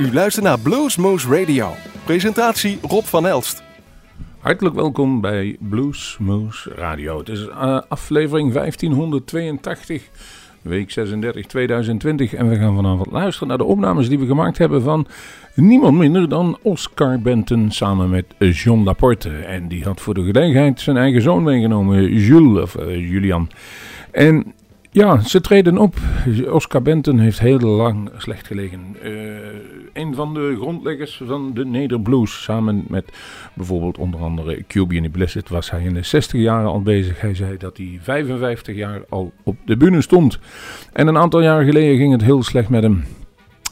U 0.00 0.12
luistert 0.12 0.44
naar 0.44 0.60
Bluesmoose 0.60 1.28
Radio. 1.28 1.74
Presentatie 2.04 2.78
Rob 2.82 3.04
van 3.04 3.26
Elst. 3.26 3.62
Hartelijk 4.38 4.74
welkom 4.74 5.20
bij 5.20 5.56
Bluesmoose 5.58 6.74
Radio. 6.74 7.18
Het 7.18 7.28
is 7.28 7.46
uh, 7.46 7.80
aflevering 7.88 8.52
1582, 8.52 10.02
week 10.62 10.90
36 10.90 11.46
2020. 11.46 12.34
En 12.34 12.48
we 12.48 12.56
gaan 12.56 12.74
vanavond 12.74 13.10
luisteren 13.10 13.48
naar 13.48 13.58
de 13.58 13.64
opnames 13.64 14.08
die 14.08 14.18
we 14.18 14.26
gemaakt 14.26 14.58
hebben 14.58 14.82
van 14.82 15.06
niemand 15.54 15.98
minder 15.98 16.28
dan 16.28 16.58
Oscar 16.62 17.20
Benton 17.20 17.70
samen 17.70 18.10
met 18.10 18.24
John 18.38 18.84
Laporte. 18.84 19.30
En 19.30 19.68
die 19.68 19.84
had 19.84 20.00
voor 20.00 20.14
de 20.14 20.24
gelegenheid 20.24 20.80
zijn 20.80 20.96
eigen 20.96 21.22
zoon 21.22 21.42
meegenomen, 21.42 22.14
Jules, 22.14 22.62
of 22.62 22.76
uh, 22.76 23.10
Julian. 23.10 23.48
En 24.10 24.54
ja, 24.90 25.20
ze 25.20 25.40
treden 25.40 25.78
op. 25.78 25.94
Oscar 26.50 26.82
Benton 26.82 27.18
heeft 27.18 27.40
heel 27.40 27.58
lang 27.58 28.10
slecht 28.16 28.46
gelegen. 28.46 28.96
Uh, 29.02 29.10
een 29.92 30.14
van 30.14 30.34
de 30.34 30.56
grondleggers 30.60 31.22
van 31.24 31.54
de 31.54 31.64
Nederblues. 31.64 32.42
Samen 32.42 32.84
met 32.88 33.04
bijvoorbeeld 33.54 33.98
onder 33.98 34.20
andere 34.20 34.64
Cubian 34.66 35.10
Blessed 35.10 35.48
was 35.48 35.70
hij 35.70 35.82
in 35.82 35.94
de 35.94 36.02
60 36.02 36.40
jaren 36.40 36.70
al 36.70 36.82
bezig. 36.82 37.20
Hij 37.20 37.34
zei 37.34 37.56
dat 37.56 37.76
hij 37.76 37.98
55 38.02 38.76
jaar 38.76 39.02
al 39.08 39.32
op 39.42 39.56
de 39.64 39.76
bühne 39.76 40.00
stond. 40.00 40.38
En 40.92 41.06
een 41.06 41.18
aantal 41.18 41.42
jaar 41.42 41.64
geleden 41.64 41.96
ging 41.96 42.12
het 42.12 42.22
heel 42.22 42.42
slecht 42.42 42.68
met 42.68 42.82
hem. 42.82 43.04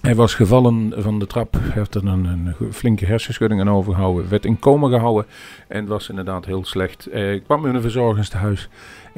Hij 0.03 0.15
was 0.15 0.35
gevallen 0.35 0.93
van 0.97 1.19
de 1.19 1.27
trap, 1.27 1.59
heeft 1.63 1.95
er 1.95 2.07
een, 2.07 2.25
een 2.25 2.73
flinke 2.73 3.05
hersenschudding 3.05 3.61
aan 3.61 3.71
overgehouden, 3.71 4.29
werd 4.29 4.45
in 4.45 4.59
coma 4.59 4.89
gehouden 4.89 5.27
en 5.69 5.87
was 5.87 6.09
inderdaad 6.09 6.45
heel 6.45 6.65
slecht. 6.65 7.09
Hij 7.11 7.41
kwam 7.41 7.67
in 7.67 7.75
een 7.75 7.81
verzorgingstehuis 7.81 8.69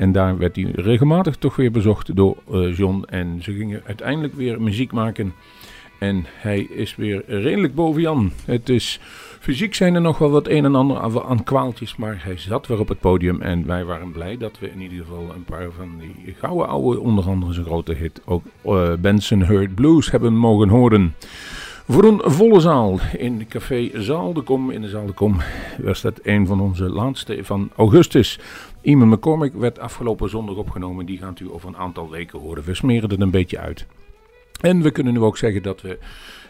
en 0.00 0.12
daar 0.12 0.38
werd 0.38 0.56
hij 0.56 0.70
regelmatig 0.74 1.36
toch 1.36 1.56
weer 1.56 1.70
bezocht 1.70 2.16
door 2.16 2.36
uh, 2.50 2.76
John 2.76 3.04
en 3.08 3.42
ze 3.42 3.52
gingen 3.52 3.82
uiteindelijk 3.86 4.34
weer 4.34 4.62
muziek 4.62 4.92
maken. 4.92 5.34
En 5.98 6.24
hij 6.28 6.60
is 6.60 6.96
weer 6.96 7.22
redelijk 7.26 7.74
boven 7.74 8.00
Jan. 8.00 8.30
Het 8.44 8.68
is, 8.68 9.00
fysiek 9.40 9.74
zijn 9.74 9.94
er 9.94 10.00
nog 10.00 10.18
wel 10.18 10.30
wat 10.30 10.48
een 10.48 10.64
en 10.64 10.74
ander 10.74 11.22
aan 11.24 11.44
kwaaltjes, 11.44 11.96
maar 11.96 12.18
hij 12.24 12.38
zat 12.38 12.66
weer 12.66 12.80
op 12.80 12.88
het 12.88 13.00
podium. 13.00 13.40
En 13.40 13.66
wij 13.66 13.84
waren 13.84 14.12
blij 14.12 14.36
dat 14.36 14.58
we 14.58 14.70
in 14.70 14.80
ieder 14.80 14.98
geval 14.98 15.30
een 15.34 15.44
paar 15.44 15.70
van 15.76 15.88
die 15.98 16.34
gouden 16.38 16.68
oude, 16.68 17.00
onder 17.00 17.28
andere 17.28 17.52
zijn 17.52 17.66
grote 17.66 17.94
hit, 17.94 18.20
ook 18.24 18.44
uh, 18.66 18.92
Benson 19.00 19.42
Heard 19.42 19.74
Blues 19.74 20.10
hebben 20.10 20.36
mogen 20.36 20.68
horen. 20.68 21.14
Voor 21.90 22.04
een 22.04 22.20
volle 22.24 22.60
zaal 22.60 22.98
in 23.16 23.46
Café 23.48 23.90
Zaal 23.94 24.32
de 24.32 24.40
Kom, 24.40 24.70
in 24.70 24.80
de 24.80 24.88
Zaal 24.88 25.06
de 25.06 25.12
Kom, 25.12 25.36
was 25.82 26.00
dat 26.00 26.20
een 26.22 26.46
van 26.46 26.60
onze 26.60 26.88
laatste 26.88 27.38
van 27.42 27.70
augustus. 27.76 28.38
Iman 28.82 29.08
McCormick 29.08 29.52
werd 29.52 29.78
afgelopen 29.78 30.28
zondag 30.28 30.56
opgenomen, 30.56 31.06
die 31.06 31.18
gaat 31.18 31.40
u 31.40 31.50
over 31.50 31.68
een 31.68 31.76
aantal 31.76 32.10
weken 32.10 32.38
horen. 32.38 32.64
We 32.64 32.74
smeren 32.74 33.10
het 33.10 33.20
een 33.20 33.30
beetje 33.30 33.58
uit. 33.58 33.86
En 34.60 34.82
we 34.82 34.90
kunnen 34.90 35.12
nu 35.12 35.20
ook 35.20 35.36
zeggen 35.36 35.62
dat 35.62 35.80
we 35.80 35.98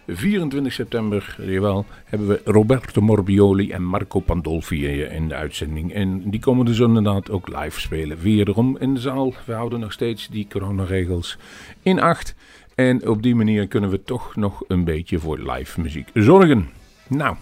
24 0.06 0.72
september, 0.72 1.36
jawel, 1.40 1.84
hebben 2.04 2.28
we 2.28 2.40
Roberto 2.44 3.00
Morbioli 3.00 3.70
en 3.70 3.84
Marco 3.84 4.20
Pandolfi 4.20 5.02
in 5.02 5.28
de 5.28 5.34
uitzending. 5.34 5.92
En 5.92 6.30
die 6.30 6.40
komen 6.40 6.66
dus 6.66 6.78
inderdaad 6.78 7.30
ook 7.30 7.48
live 7.48 7.80
spelen. 7.80 8.18
Wederom 8.20 8.76
in 8.78 8.94
de 8.94 9.00
zaal. 9.00 9.34
We 9.46 9.52
houden 9.52 9.80
nog 9.80 9.92
steeds 9.92 10.28
die 10.28 10.46
coronaregels 10.50 11.38
in 11.82 12.00
acht. 12.00 12.34
En 12.74 13.08
op 13.08 13.22
die 13.22 13.34
manier 13.34 13.66
kunnen 13.66 13.90
we 13.90 14.02
toch 14.02 14.36
nog 14.36 14.64
een 14.68 14.84
beetje 14.84 15.18
voor 15.18 15.38
live 15.38 15.80
muziek 15.80 16.08
zorgen. 16.14 16.68
Nou, 17.08 17.36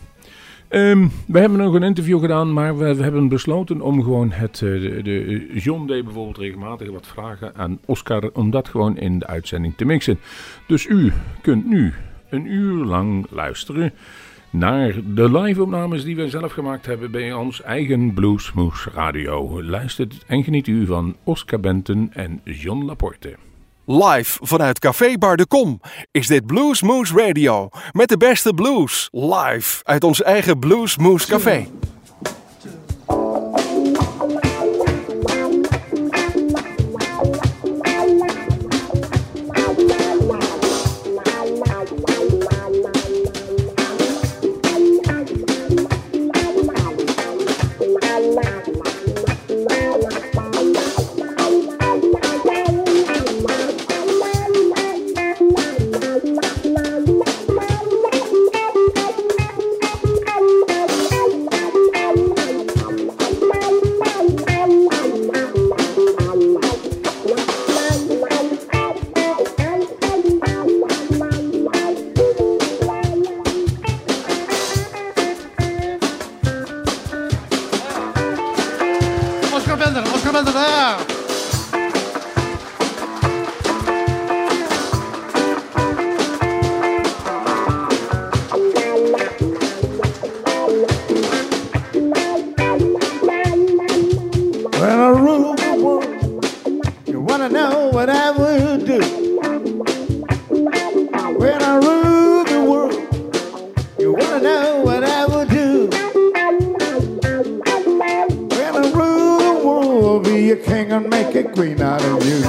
um, 0.71 1.11
we 1.27 1.39
hebben 1.39 1.59
nog 1.59 1.75
een 1.75 1.83
interview 1.83 2.21
gedaan, 2.21 2.53
maar 2.53 2.79
we, 2.79 2.85
hebben 2.85 3.29
besloten 3.29 3.81
om 3.81 4.03
gewoon 4.03 4.31
het, 4.31 4.59
de, 4.59 5.01
de 5.03 5.51
John 5.55 5.87
deed 5.87 6.05
bijvoorbeeld 6.05 6.39
regelmatig 6.39 6.91
wat 6.91 7.07
vragen 7.07 7.55
aan 7.55 7.79
Oscar, 7.85 8.31
om 8.33 8.51
dat 8.51 8.69
gewoon 8.69 8.97
in 8.99 9.19
de 9.19 9.27
uitzending 9.27 9.77
te 9.77 9.85
mixen. 9.85 10.19
Dus 10.67 10.87
u 10.87 11.13
kunt 11.43 11.67
nu 11.67 11.95
een 12.29 12.47
uur 12.47 12.85
lang 12.85 13.27
luisteren 13.31 13.93
naar 14.51 14.95
de 15.15 15.31
live-opnames 15.39 16.05
die 16.05 16.17
we 16.17 16.29
zelf 16.29 16.53
gemaakt 16.53 16.87
hebben 16.87 17.11
bij 17.11 17.33
ons 17.33 17.63
eigen 17.63 18.15
Bluesmoose 18.15 18.91
Radio. 18.91 19.63
Luistert 19.63 20.25
en 20.27 20.45
geniet 20.45 20.67
u 20.67 20.87
van 20.87 21.17
Oscar 21.25 21.61
Benton 21.61 22.11
en 22.13 22.41
John 22.45 22.85
Laporte. 22.85 23.48
Live 23.91 24.39
vanuit 24.41 24.79
Café 24.79 25.19
Bar 25.19 25.37
de 25.37 25.47
Kom 25.47 25.81
is 26.11 26.27
dit 26.27 26.47
Blues 26.47 26.83
Moose 26.83 27.15
Radio. 27.15 27.69
Met 27.93 28.09
de 28.09 28.17
beste 28.17 28.55
blues. 28.55 29.09
Live 29.13 29.81
uit 29.85 30.05
ons 30.05 30.23
eigen 30.23 30.59
Blues 30.59 30.97
Moose 30.97 31.27
Café. 31.27 31.67
be 110.49 110.53
a 110.53 110.65
king 110.65 110.93
and 110.93 111.11
make 111.11 111.35
a 111.35 111.43
queen 111.45 111.79
out 111.83 112.03
of 112.03 112.25
you. 112.27 112.41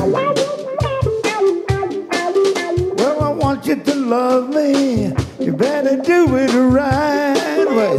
Well, 2.95 3.21
I 3.21 3.29
want 3.29 3.65
you 3.65 3.75
to 3.75 3.95
love 3.95 4.49
me. 4.55 5.11
You 5.37 5.51
better 5.51 5.97
do 5.97 6.33
it 6.37 6.47
the 6.51 6.61
right 6.61 7.67
way. 7.77 7.97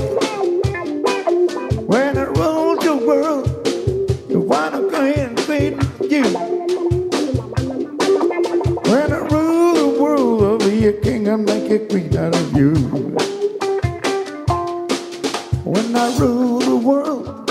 When 1.84 2.16
I 2.16 2.22
rule 2.22 2.76
the 2.76 2.96
world, 3.06 3.44
you 4.30 4.40
wanna 4.40 4.80
go 4.88 5.02
and 5.02 5.38
feed 5.40 5.76
you. 6.10 6.24
When 8.90 9.12
I 9.12 9.20
rule 9.34 9.74
the 9.74 9.88
world, 10.00 10.42
I'll 10.42 10.58
be 10.70 10.86
a 10.86 10.92
king 10.94 11.28
and 11.28 11.44
make 11.44 11.70
a 11.70 11.78
queen 11.86 12.16
out 12.16 12.34
of 12.34 12.56
you. 12.56 12.72
When 15.64 15.94
I 15.94 16.16
rule 16.18 16.58
the 16.60 16.76
world, 16.76 17.50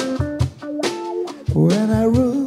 when 1.54 1.92
I 1.92 2.06
rule. 2.06 2.39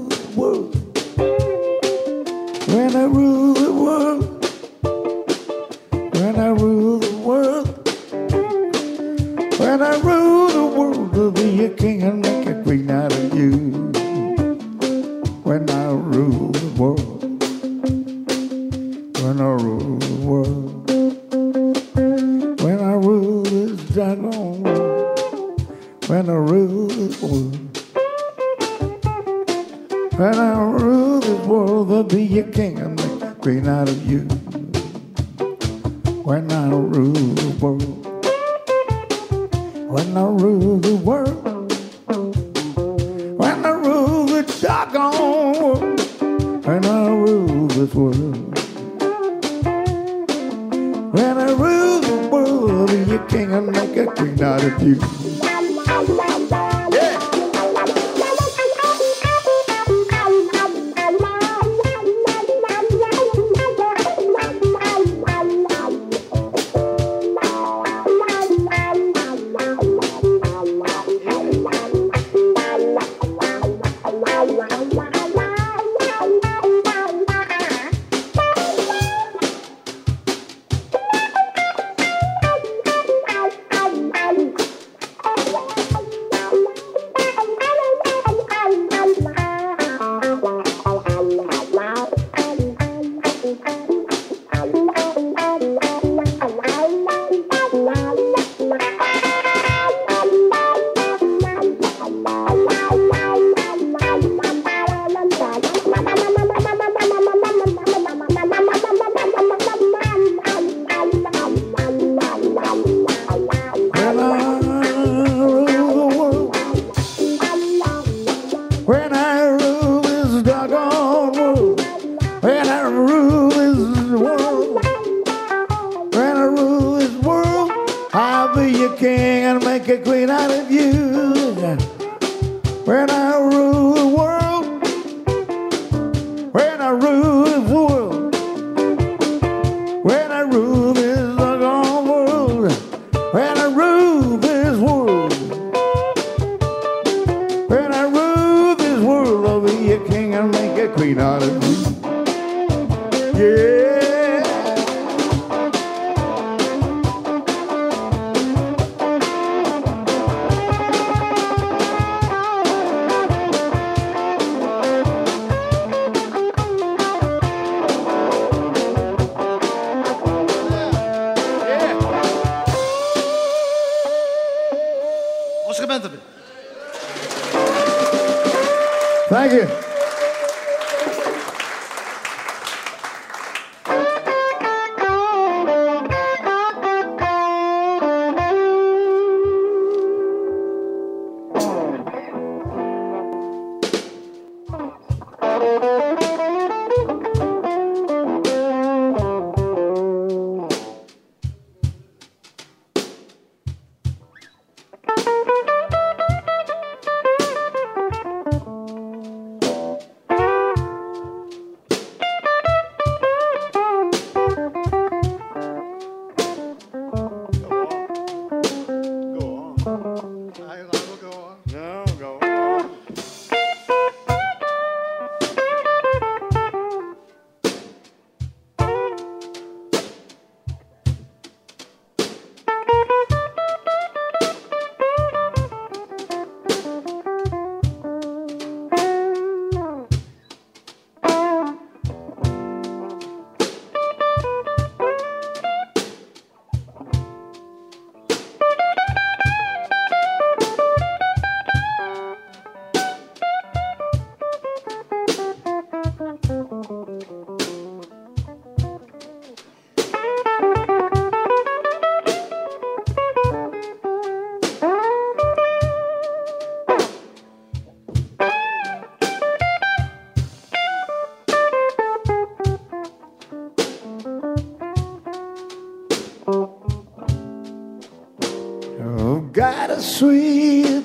Sweet 280.02 281.04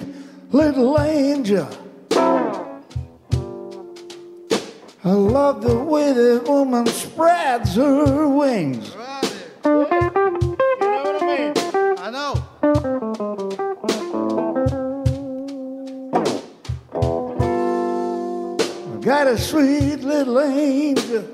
little 0.52 1.00
angel. 1.00 1.70
I 5.04 5.12
love 5.12 5.62
the 5.62 5.78
way 5.78 6.12
the 6.12 6.44
woman 6.48 6.88
spreads 6.88 7.76
her 7.76 8.28
wings. 8.28 8.90
Got 19.06 19.28
a 19.28 19.38
sweet 19.38 20.02
little 20.02 20.42
angel. 20.42 21.26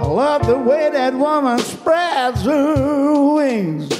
I 0.00 0.02
love 0.02 0.46
the 0.46 0.58
way 0.58 0.90
that 0.90 1.14
woman 1.14 1.58
spreads 1.58 2.42
her 2.42 3.34
wings. 3.34 3.97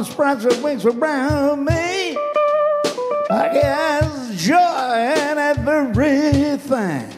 Woman 0.00 0.12
spreads 0.12 0.44
her 0.44 0.62
wings 0.62 0.86
around 0.86 1.64
me. 1.66 2.16
I 3.30 3.50
guess 3.52 4.42
joy 4.42 4.54
in 4.56 5.38
everything. 5.38 7.12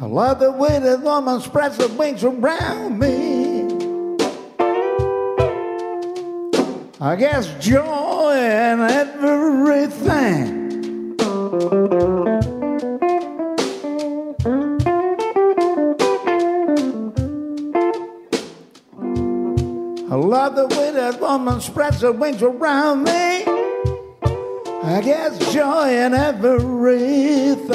I 0.00 0.06
love 0.06 0.40
the 0.40 0.50
way 0.50 0.80
that 0.80 1.02
woman 1.02 1.40
spreads 1.40 1.76
her 1.76 1.86
wings 1.88 2.24
around 2.24 2.98
me. 2.98 3.60
I 7.00 7.14
guess 7.16 7.46
joy 7.64 8.34
in 8.34 8.80
everything. 8.80 10.59
Spreads 21.60 22.00
her 22.00 22.12
wings 22.12 22.42
around 22.42 23.04
me, 23.04 23.44
I 24.82 25.02
get 25.04 25.38
joy 25.50 25.94
in 25.94 26.14
everything. 26.14 27.66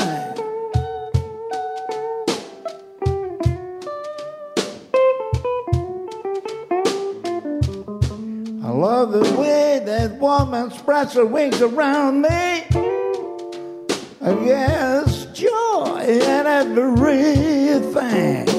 I 8.63 8.70
love 8.70 9.12
the 9.12 9.36
way 9.39 9.82
that 9.86 10.18
woman 10.20 10.72
spreads 10.72 11.13
her 11.13 11.25
wings 11.25 11.62
around 11.62 12.22
me. 12.22 12.63
I 14.22 14.34
guess 14.44 15.25
joy 15.34 16.06
in 16.08 16.48
everything. 16.48 18.55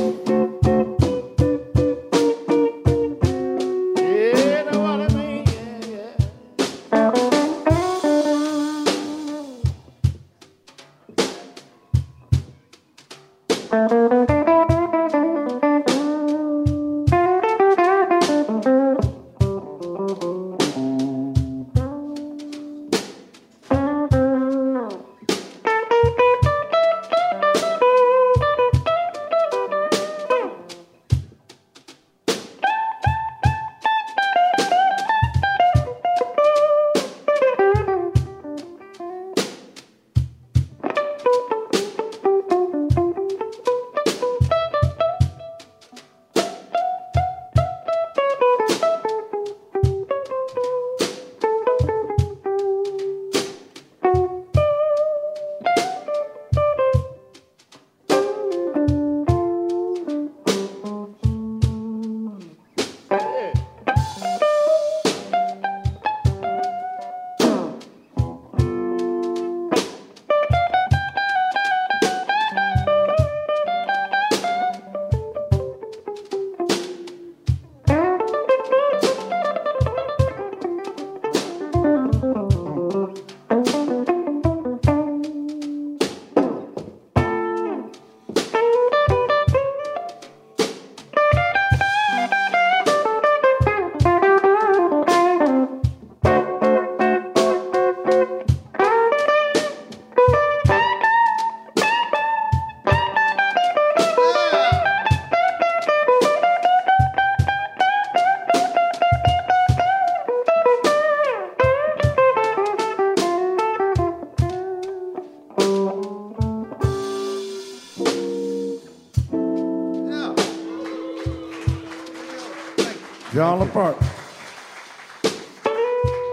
Apart. 123.67 124.01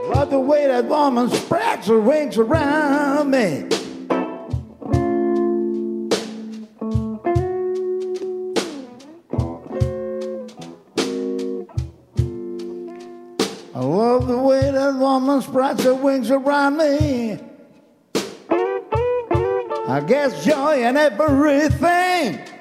Love 0.07 0.29
the 0.29 0.39
way 0.39 0.67
that 0.67 0.85
woman 0.85 1.29
spreads 1.29 1.87
her 1.87 1.99
wings 1.99 2.37
around 2.37 3.31
me. 3.31 3.65
I 13.73 13.79
love 13.79 14.27
the 14.27 14.37
way 14.37 14.69
that 14.69 14.95
woman 14.95 15.41
spreads 15.41 15.83
her 15.83 15.95
wings 15.95 16.29
around 16.29 16.77
me. 16.77 17.39
I 19.87 20.03
guess 20.07 20.45
joy 20.45 20.83
in 20.83 20.97
everything. 20.97 22.52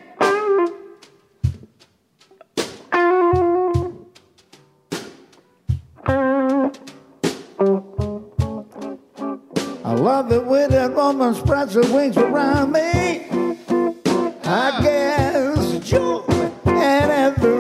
Woman 11.19 11.35
spreads 11.35 11.75
her 11.75 11.83
wings 11.93 12.17
around 12.17 12.73
me. 12.73 13.27
I 14.45 14.81
guess 14.83 15.79
joy 15.87 16.25
in 16.65 17.11
everything. 17.27 17.53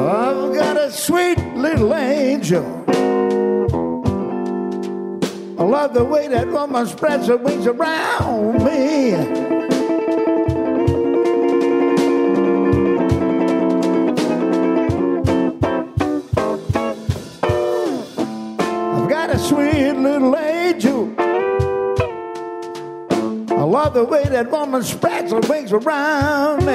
I've 0.00 0.54
got 0.54 0.76
a 0.78 0.90
sweet 0.90 1.38
little 1.54 1.94
angel. 1.94 2.64
I 5.58 5.62
love 5.62 5.92
the 5.92 6.04
way 6.04 6.28
that 6.28 6.48
woman 6.48 6.86
spreads 6.86 7.26
her 7.28 7.36
wings 7.36 7.66
around 7.66 8.64
me. 8.64 9.51
That 24.42 24.50
woman 24.50 24.82
spreads 24.82 25.30
her 25.30 25.40
wings 25.40 25.72
around 25.72 26.66
me. 26.66 26.72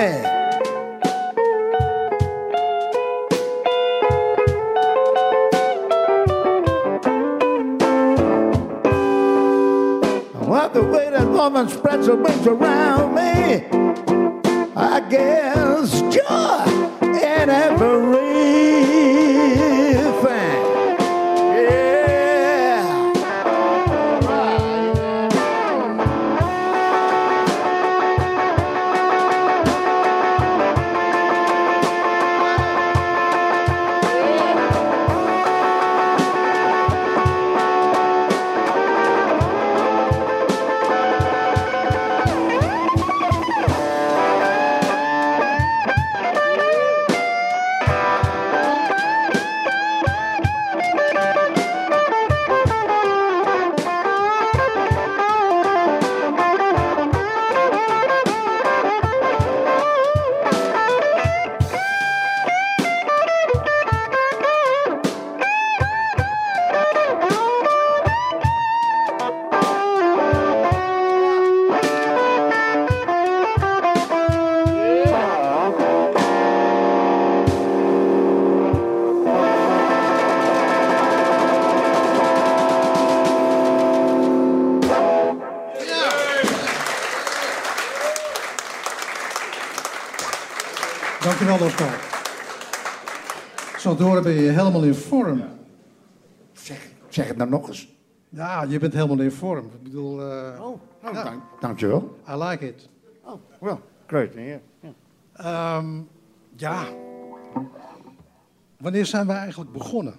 I 10.34 10.46
love 10.46 10.74
the 10.74 10.84
way 10.84 11.10
that 11.10 11.28
woman 11.28 11.68
spreads 11.68 12.08
her 12.08 12.16
wings 12.16 12.48
around 12.48 12.77
Horen 94.00 94.24
ben 94.24 94.34
je 94.34 94.50
helemaal 94.50 94.84
in 94.84 94.94
vorm. 94.96 95.44
Zeg, 96.54 96.88
zeg 97.10 97.28
het 97.28 97.38
nou 97.38 97.50
nog 97.50 97.68
eens. 97.68 97.96
Ja, 98.30 98.64
je 98.64 98.80
bent 98.80 98.94
helemaal 98.94 99.20
in 99.20 99.32
vorm. 99.32 99.66
Ik 99.66 99.84
bedoel, 99.84 100.22
eh, 100.32 100.62
Oh, 100.66 100.80
Ja. 101.04 101.24
dank, 101.24 101.42
dankjewel. 101.60 102.16
I 102.30 102.36
like 102.44 102.68
it. 102.68 102.90
Oh, 103.24 103.34
well, 103.60 103.78
great. 104.08 104.34
Yeah. 104.34 104.60
yeah. 104.80 104.94
Ehm, 105.34 106.02
ja. 106.56 106.84
Wanneer 108.78 109.06
zijn 109.06 109.28
we 109.28 109.34
eigenlijk 109.34 109.72
begonnen? 109.72 110.16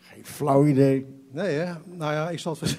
Geen 0.00 0.24
flauw 0.26 0.66
idee. 0.66 1.06
Nee, 1.30 1.56
hè? 1.56 1.72
Nou 1.84 2.12
ja, 2.12 2.30
ik 2.30 2.38
zal 2.38 2.56
het... 2.60 2.78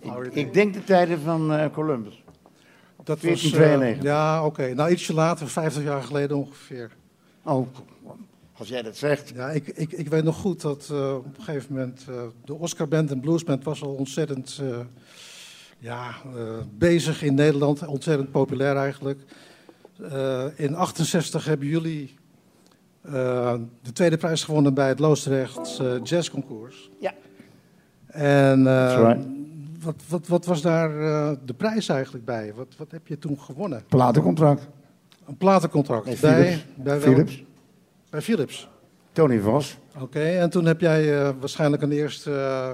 Ik, 0.00 0.34
ik 0.34 0.54
denk 0.54 0.74
de 0.74 0.84
tijden 0.84 1.20
van 1.20 1.52
eh, 1.52 1.70
Columbus. 1.72 2.24
dat 3.04 3.20
1492. 3.20 3.96
eh, 3.98 4.02
ja, 4.02 4.44
oké. 4.46 4.74
Nou, 4.74 4.90
ietsje 4.90 5.14
later, 5.14 5.48
50 5.48 5.82
jaar 5.82 6.02
geleden 6.02 6.36
ongeveer. 6.36 6.90
Oh, 7.42 7.66
als 8.58 8.68
jij 8.68 8.82
dat 8.82 8.96
zegt. 8.96 9.32
Ja, 9.34 9.50
ik, 9.50 9.66
ik, 9.68 9.92
ik 9.92 10.08
weet 10.08 10.24
nog 10.24 10.36
goed 10.36 10.60
dat 10.60 10.88
eh, 10.92 11.14
op 11.14 11.38
een 11.38 11.44
gegeven 11.44 11.74
moment 11.74 12.04
eh, 12.08 12.14
de 12.44 12.54
Oscar 12.54 12.88
Band 12.88 13.10
en 13.10 13.20
Blues 13.20 13.44
Band 13.44 13.64
was 13.64 13.82
al 13.82 13.94
ontzettend 13.94 14.58
eh, 14.62 14.78
ja, 15.78 16.08
eh, 16.36 16.42
bezig 16.78 17.22
in 17.22 17.34
Nederland. 17.34 17.86
Ontzettend 17.86 18.30
populair 18.30 18.76
eigenlijk. 18.76 19.20
Eh, 20.10 20.44
in 20.56 20.74
68 20.74 21.44
hebben 21.44 21.66
jullie 21.68 22.14
eh, 23.02 23.54
de 23.82 23.92
tweede 23.92 24.16
prijs 24.16 24.44
gewonnen 24.44 24.74
bij 24.74 24.88
het 24.88 24.98
Loosdrecht 24.98 25.78
eh, 25.78 25.92
Jazz 26.02 26.30
Concours. 26.30 26.90
Ja. 27.00 27.14
En 28.06 28.66
eh, 28.66 28.94
right. 28.96 29.26
wat, 29.82 30.02
wat, 30.08 30.26
wat 30.26 30.44
was 30.44 30.62
daar 30.62 31.00
eh, 31.00 31.36
de 31.44 31.54
prijs 31.54 31.88
eigenlijk 31.88 32.24
bij? 32.24 32.52
Wat, 32.54 32.74
wat 32.76 32.90
heb 32.90 33.06
je 33.06 33.18
toen 33.18 33.40
gewonnen? 33.40 33.82
Platencontract. 33.88 34.68
Een 35.26 35.36
platencontract 35.36 36.04
Bij 36.04 36.16
bij, 36.20 36.42
Philips. 36.44 36.64
bij, 36.74 37.00
wel- 37.00 37.12
Philips. 37.12 37.44
Bij 38.10 38.22
Philips. 38.22 38.68
Tony 39.12 39.40
Vos. 39.40 39.78
Oké, 40.00 40.20
en 40.20 40.50
toen 40.50 40.64
heb 40.64 40.80
jij 40.80 41.18
eh, 41.18 41.34
waarschijnlijk 41.40 41.82
een 41.82 41.92
eerste, 41.92 42.30
eh, 42.34 42.72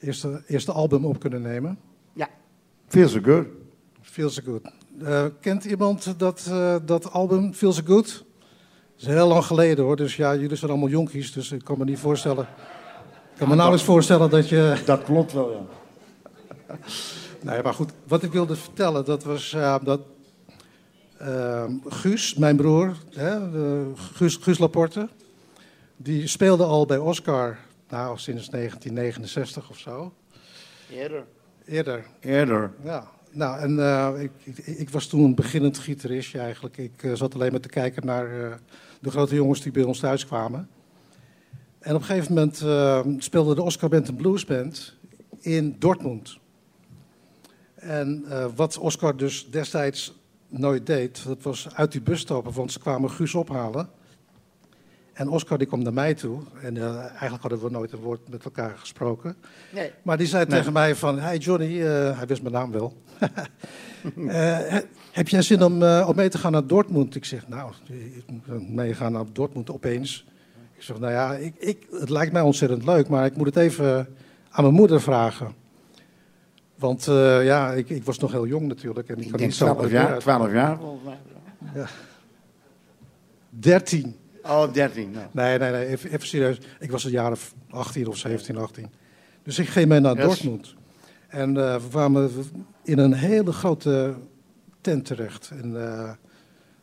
eerste, 0.00 0.42
eerste 0.46 0.72
album 0.72 1.04
op 1.04 1.20
kunnen 1.20 1.42
nemen. 1.42 1.78
Ja. 2.12 2.28
Feel 2.86 3.08
so 3.08 3.20
good. 3.22 3.46
Feel 4.00 4.30
So 4.30 4.42
Good. 4.44 4.72
Eh, 5.04 5.24
kent 5.40 5.64
iemand 5.64 6.18
dat, 6.18 6.46
eh, 6.50 6.76
dat 6.84 7.12
album, 7.12 7.54
Feel 7.54 7.72
So 7.72 7.82
Good? 7.84 8.06
Dat 8.06 9.08
is 9.08 9.14
heel 9.14 9.28
lang 9.28 9.44
geleden 9.44 9.84
hoor, 9.84 9.96
dus 9.96 10.16
ja, 10.16 10.34
jullie 10.34 10.56
zijn 10.56 10.70
allemaal 10.70 10.88
jonkies, 10.88 11.32
dus 11.32 11.52
ik 11.52 11.64
kan 11.64 11.78
me 11.78 11.84
niet 11.84 11.98
voorstellen. 11.98 12.48
Ik 13.32 13.38
kan 13.38 13.48
me 13.48 13.54
nauwelijks 13.54 13.86
voorstellen 13.86 14.30
dat 14.30 14.48
je... 14.48 14.82
Dat 14.84 15.02
klopt 15.02 15.32
wel, 15.32 15.50
ja. 15.50 15.60
Nee, 17.42 17.62
maar 17.62 17.74
goed, 17.74 17.92
wat 18.06 18.22
ik 18.22 18.32
wilde 18.32 18.56
vertellen, 18.56 19.04
dat 19.04 19.24
was 19.24 19.52
eh, 19.52 19.76
dat 19.82 20.00
eh, 21.18 21.64
Guus, 21.86 22.34
mijn 22.34 22.56
broer, 22.56 22.96
hè, 23.14 23.38
Guus, 23.96 24.36
Guus 24.36 24.58
Laporte, 24.58 25.08
die 25.96 26.26
speelde 26.26 26.64
al 26.64 26.86
bij 26.86 26.98
Oscar, 26.98 27.58
nou, 27.88 28.18
sinds 28.18 28.48
1969 28.48 29.70
of 29.70 29.78
zo. 29.78 30.12
Eerder. 30.90 31.24
Eerder, 31.64 32.04
Eerder. 32.20 32.72
ja. 32.84 33.10
Nou, 33.30 33.60
en 33.60 33.78
eh, 33.78 34.22
ik, 34.22 34.30
ik, 34.44 34.66
ik 34.66 34.90
was 34.90 35.06
toen 35.06 35.24
een 35.24 35.34
beginnend 35.34 35.78
gitaristje 35.78 36.38
eigenlijk. 36.38 36.76
Ik 36.76 37.02
eh, 37.02 37.12
zat 37.14 37.34
alleen 37.34 37.50
maar 37.50 37.60
te 37.60 37.68
kijken 37.68 38.06
naar 38.06 38.44
eh, 38.44 38.56
de 39.00 39.10
grote 39.10 39.34
jongens 39.34 39.62
die 39.62 39.72
bij 39.72 39.82
ons 39.82 39.98
thuis 40.00 40.26
kwamen. 40.26 40.68
En 41.78 41.94
op 41.94 42.00
een 42.00 42.06
gegeven 42.06 42.34
moment 42.34 42.60
eh, 42.60 43.00
speelde 43.18 43.54
de 43.54 43.62
Oscar 43.62 43.88
Band 43.88 44.08
en 44.08 44.16
Blues 44.16 44.44
Band 44.44 44.96
in 45.40 45.76
Dortmund. 45.78 46.38
En 47.74 48.24
eh, 48.28 48.46
wat 48.56 48.78
Oscar 48.78 49.16
dus 49.16 49.50
destijds 49.50 50.17
nooit 50.48 50.86
deed, 50.86 51.24
dat 51.26 51.42
was 51.42 51.68
uit 51.74 51.92
die 51.92 52.00
bus 52.00 52.20
stappen, 52.20 52.52
want 52.52 52.72
ze 52.72 52.78
kwamen 52.78 53.10
Guus 53.10 53.34
ophalen. 53.34 53.88
En 55.12 55.28
Oscar 55.28 55.58
die 55.58 55.66
kwam 55.66 55.82
naar 55.82 55.92
mij 55.92 56.14
toe. 56.14 56.40
En 56.62 56.76
eh, 56.76 56.96
eigenlijk 56.98 57.40
hadden 57.40 57.60
we 57.62 57.70
nooit 57.70 57.92
een 57.92 57.98
woord 57.98 58.28
met 58.28 58.44
elkaar 58.44 58.74
gesproken. 58.78 59.36
Nee. 59.72 59.90
Maar 60.02 60.16
die 60.16 60.26
zei 60.26 60.44
Nee. 60.46 60.58
tegen 60.58 60.72
mij 60.72 60.94
van, 60.94 61.18
hey 61.18 61.36
Johnny, 61.38 61.82
eh, 61.82 62.16
hij 62.18 62.26
wist 62.26 62.42
mijn 62.42 62.54
naam 62.54 62.70
wel. 62.70 62.92
Eh, 64.16 64.58
he- 64.58 64.80
heb 65.12 65.28
jij 65.28 65.42
zin 65.42 65.62
om, 65.62 65.82
eh, 65.82 66.04
om 66.08 66.16
mee 66.16 66.28
te 66.28 66.38
gaan 66.38 66.52
naar 66.52 66.66
Dortmund? 66.66 67.14
Ik 67.14 67.24
zeg, 67.24 67.48
nou, 67.48 67.72
ik 68.16 68.24
moet 68.26 68.74
meegaan 68.74 69.12
naar 69.12 69.24
Dortmund 69.32 69.70
opeens. 69.70 70.26
Ik 70.76 70.82
zeg, 70.82 70.98
nou 70.98 71.12
ja, 71.12 71.34
ik, 71.34 71.54
ik, 71.58 71.86
het 71.90 72.08
lijkt 72.10 72.32
mij 72.32 72.42
ontzettend 72.42 72.84
leuk, 72.84 73.08
maar 73.08 73.26
ik 73.26 73.36
moet 73.36 73.46
het 73.46 73.56
even 73.56 74.08
aan 74.50 74.62
mijn 74.64 74.74
moeder 74.74 75.00
vragen. 75.00 75.54
Want 76.78 77.08
eh, 77.08 77.44
ja, 77.44 77.72
ik, 77.72 77.88
ik 77.88 78.04
was 78.04 78.18
nog 78.18 78.32
heel 78.32 78.46
jong 78.46 78.66
natuurlijk. 78.66 79.08
En 79.08 79.14
ik, 79.14 79.24
Ik 79.24 79.28
kan 79.30 79.38
denk 79.38 79.50
niet 79.50 79.58
zo 79.58 79.74
12 79.74 79.90
jaar. 79.90 80.18
12 80.18 80.52
jaar 80.52 80.78
mij. 81.04 81.86
13. 83.50 84.16
Oh, 84.42 84.72
13. 84.72 85.10
Nou. 85.10 85.26
Nee, 85.32 85.58
nee, 85.58 85.70
nee, 85.70 85.86
even, 85.86 86.10
even 86.10 86.26
serieus. 86.26 86.60
Ik 86.80 86.90
was 86.90 87.04
een 87.04 87.10
jaar 87.10 87.32
of 87.32 87.54
18 87.70 88.08
of 88.08 88.16
17, 88.16 88.56
18. 88.56 88.90
Dus 89.42 89.58
ik 89.58 89.68
ging 89.68 89.88
mee 89.88 90.00
naar 90.00 90.16
Yes. 90.16 90.24
Dortmund. 90.24 90.74
En 91.28 91.56
eh, 91.56 91.74
we 91.74 91.88
kwamen 91.88 92.30
in 92.82 92.98
een 92.98 93.12
hele 93.12 93.52
grote 93.52 94.14
tent 94.80 95.04
terecht. 95.04 95.50
En, 95.50 95.88
eh, 95.88 96.10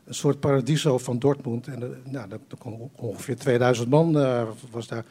een 0.05 0.13
soort 0.13 0.39
paradiso 0.39 0.97
van 0.97 1.19
Dortmund. 1.19 1.67
En 1.67 1.83
eh, 1.83 1.89
nou, 2.11 2.29
dat, 2.29 2.39
ongeveer 2.95 3.35
2000 3.35 3.89
man 3.89 4.13
was 4.71 4.87
daar. 4.87 5.05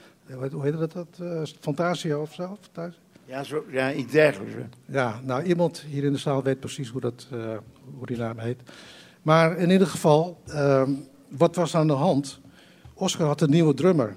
Hoe 0.52 0.62
heette 0.62 0.78
dat? 0.78 0.92
dat 0.92 1.54
Fantasia 1.60 2.18
of 2.18 2.34
zo? 2.34 2.58
Fantasia? 2.60 3.02
Ja, 3.26 3.42
zo, 3.42 3.64
ja, 3.70 3.92
iets 3.92 4.12
dergelijks. 4.12 4.54
Ja, 4.84 5.20
nou 5.22 5.42
iemand 5.42 5.84
hier 5.88 6.04
in 6.04 6.12
de 6.12 6.18
zaal 6.18 6.42
weet 6.42 6.60
precies 6.60 6.88
hoe, 6.88 7.00
dat, 7.00 7.28
eh, 7.32 7.56
hoe 7.98 8.06
die 8.06 8.16
naam 8.16 8.38
heet. 8.38 8.60
Maar 9.22 9.56
in 9.56 9.70
ieder 9.70 9.86
geval, 9.86 10.40
ehm, 10.46 10.90
wat 11.28 11.56
was 11.56 11.76
aan 11.76 11.86
de 11.86 11.92
hand? 11.92 12.40
Oscar 12.94 13.26
had 13.26 13.40
een 13.40 13.50
nieuwe 13.50 13.74
drummer. 13.74 14.16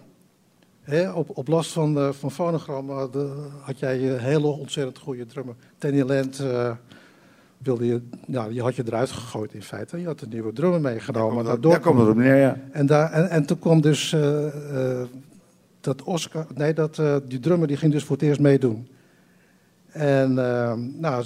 Op, 1.13 1.37
op 1.37 1.47
last 1.47 1.71
van, 1.71 1.97
eh, 1.97 2.11
van 2.11 2.31
Phonogram 2.31 2.89
had, 2.89 3.15
eh, 3.15 3.21
had 3.61 3.79
jij 3.79 4.13
een 4.13 4.19
hele 4.19 4.47
ontzettend 4.47 4.97
goede 4.97 5.25
drummer. 5.25 5.55
Tenny 5.77 6.01
Land 6.01 6.39
eh, 6.39 6.71
wilde 7.57 7.85
je, 7.85 8.01
ja, 8.27 8.47
die 8.47 8.61
had 8.61 8.75
je 8.75 8.83
eruit 8.85 9.11
gegooid 9.11 9.53
in 9.53 9.61
feite. 9.61 9.99
Je 9.99 10.05
had 10.05 10.21
een 10.21 10.29
nieuwe 10.29 10.53
drummer 10.53 10.81
meegenomen 10.81 11.43
Daar 11.43 11.53
komt 11.53 11.63
Dortmund. 11.63 11.99
het 11.99 12.07
op 12.07 12.15
neer, 12.15 12.35
ja. 12.35 12.59
En, 12.71 12.85
daar, 12.85 13.11
en, 13.11 13.29
en 13.29 13.45
toen 13.45 13.59
kwam 13.59 13.81
dus 13.81 14.15
dat 15.81 16.03
Oscar, 16.03 16.45
nee, 16.55 16.73
dat, 16.73 17.01
die 17.27 17.39
drummer 17.39 17.67
die 17.67 17.77
ging 17.77 17.91
dus 17.91 18.03
voor 18.03 18.15
het 18.15 18.25
eerst 18.25 18.39
meedoen. 18.39 18.87
En 19.91 20.37
eh, 20.39 20.73
nou, 20.73 21.25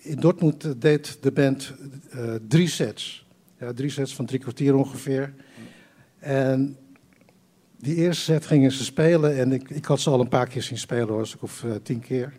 in 0.00 0.16
Dortmund 0.20 0.80
deed 0.80 1.18
de 1.20 1.32
band 1.32 1.72
eh, 2.10 2.20
drie 2.48 2.68
sets. 2.68 3.26
Ja, 3.58 3.72
drie 3.72 3.90
sets 3.90 4.14
van 4.14 4.26
drie 4.26 4.40
kwartier 4.40 4.74
ongeveer. 4.74 5.34
En 6.18 6.76
die 7.78 7.94
eerste 7.94 8.22
set 8.22 8.46
gingen 8.46 8.72
ze 8.72 8.84
spelen 8.84 9.36
en 9.38 9.52
ik, 9.52 9.70
ik 9.70 9.84
had 9.84 10.00
ze 10.00 10.10
al 10.10 10.20
een 10.20 10.28
paar 10.28 10.46
keer 10.48 10.62
zien 10.62 10.78
spelen, 10.78 11.08
hoor, 11.08 11.26
stuk 11.26 11.42
of 11.42 11.64
eh, 11.64 11.70
tien 11.82 12.00
keer. 12.00 12.32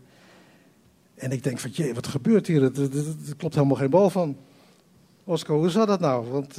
En 1.16 1.32
ik 1.32 1.44
denk 1.44 1.60
van, 1.60 1.70
jee, 1.70 1.94
wat 1.94 2.08
gebeurt 2.08 2.48
hier? 2.48 2.64
Er, 2.64 2.72
er- 2.82 2.98
er- 2.98 3.16
er 3.30 3.36
klopt 3.38 3.56
helemaal 3.56 3.76
geen 3.78 3.90
bal 3.90 4.10
van. 4.10 4.38
Oscar, 5.24 5.56
hoe 5.56 5.70
zat 5.70 5.88
dat 5.88 6.00
nou? 6.00 6.28
Want... 6.30 6.58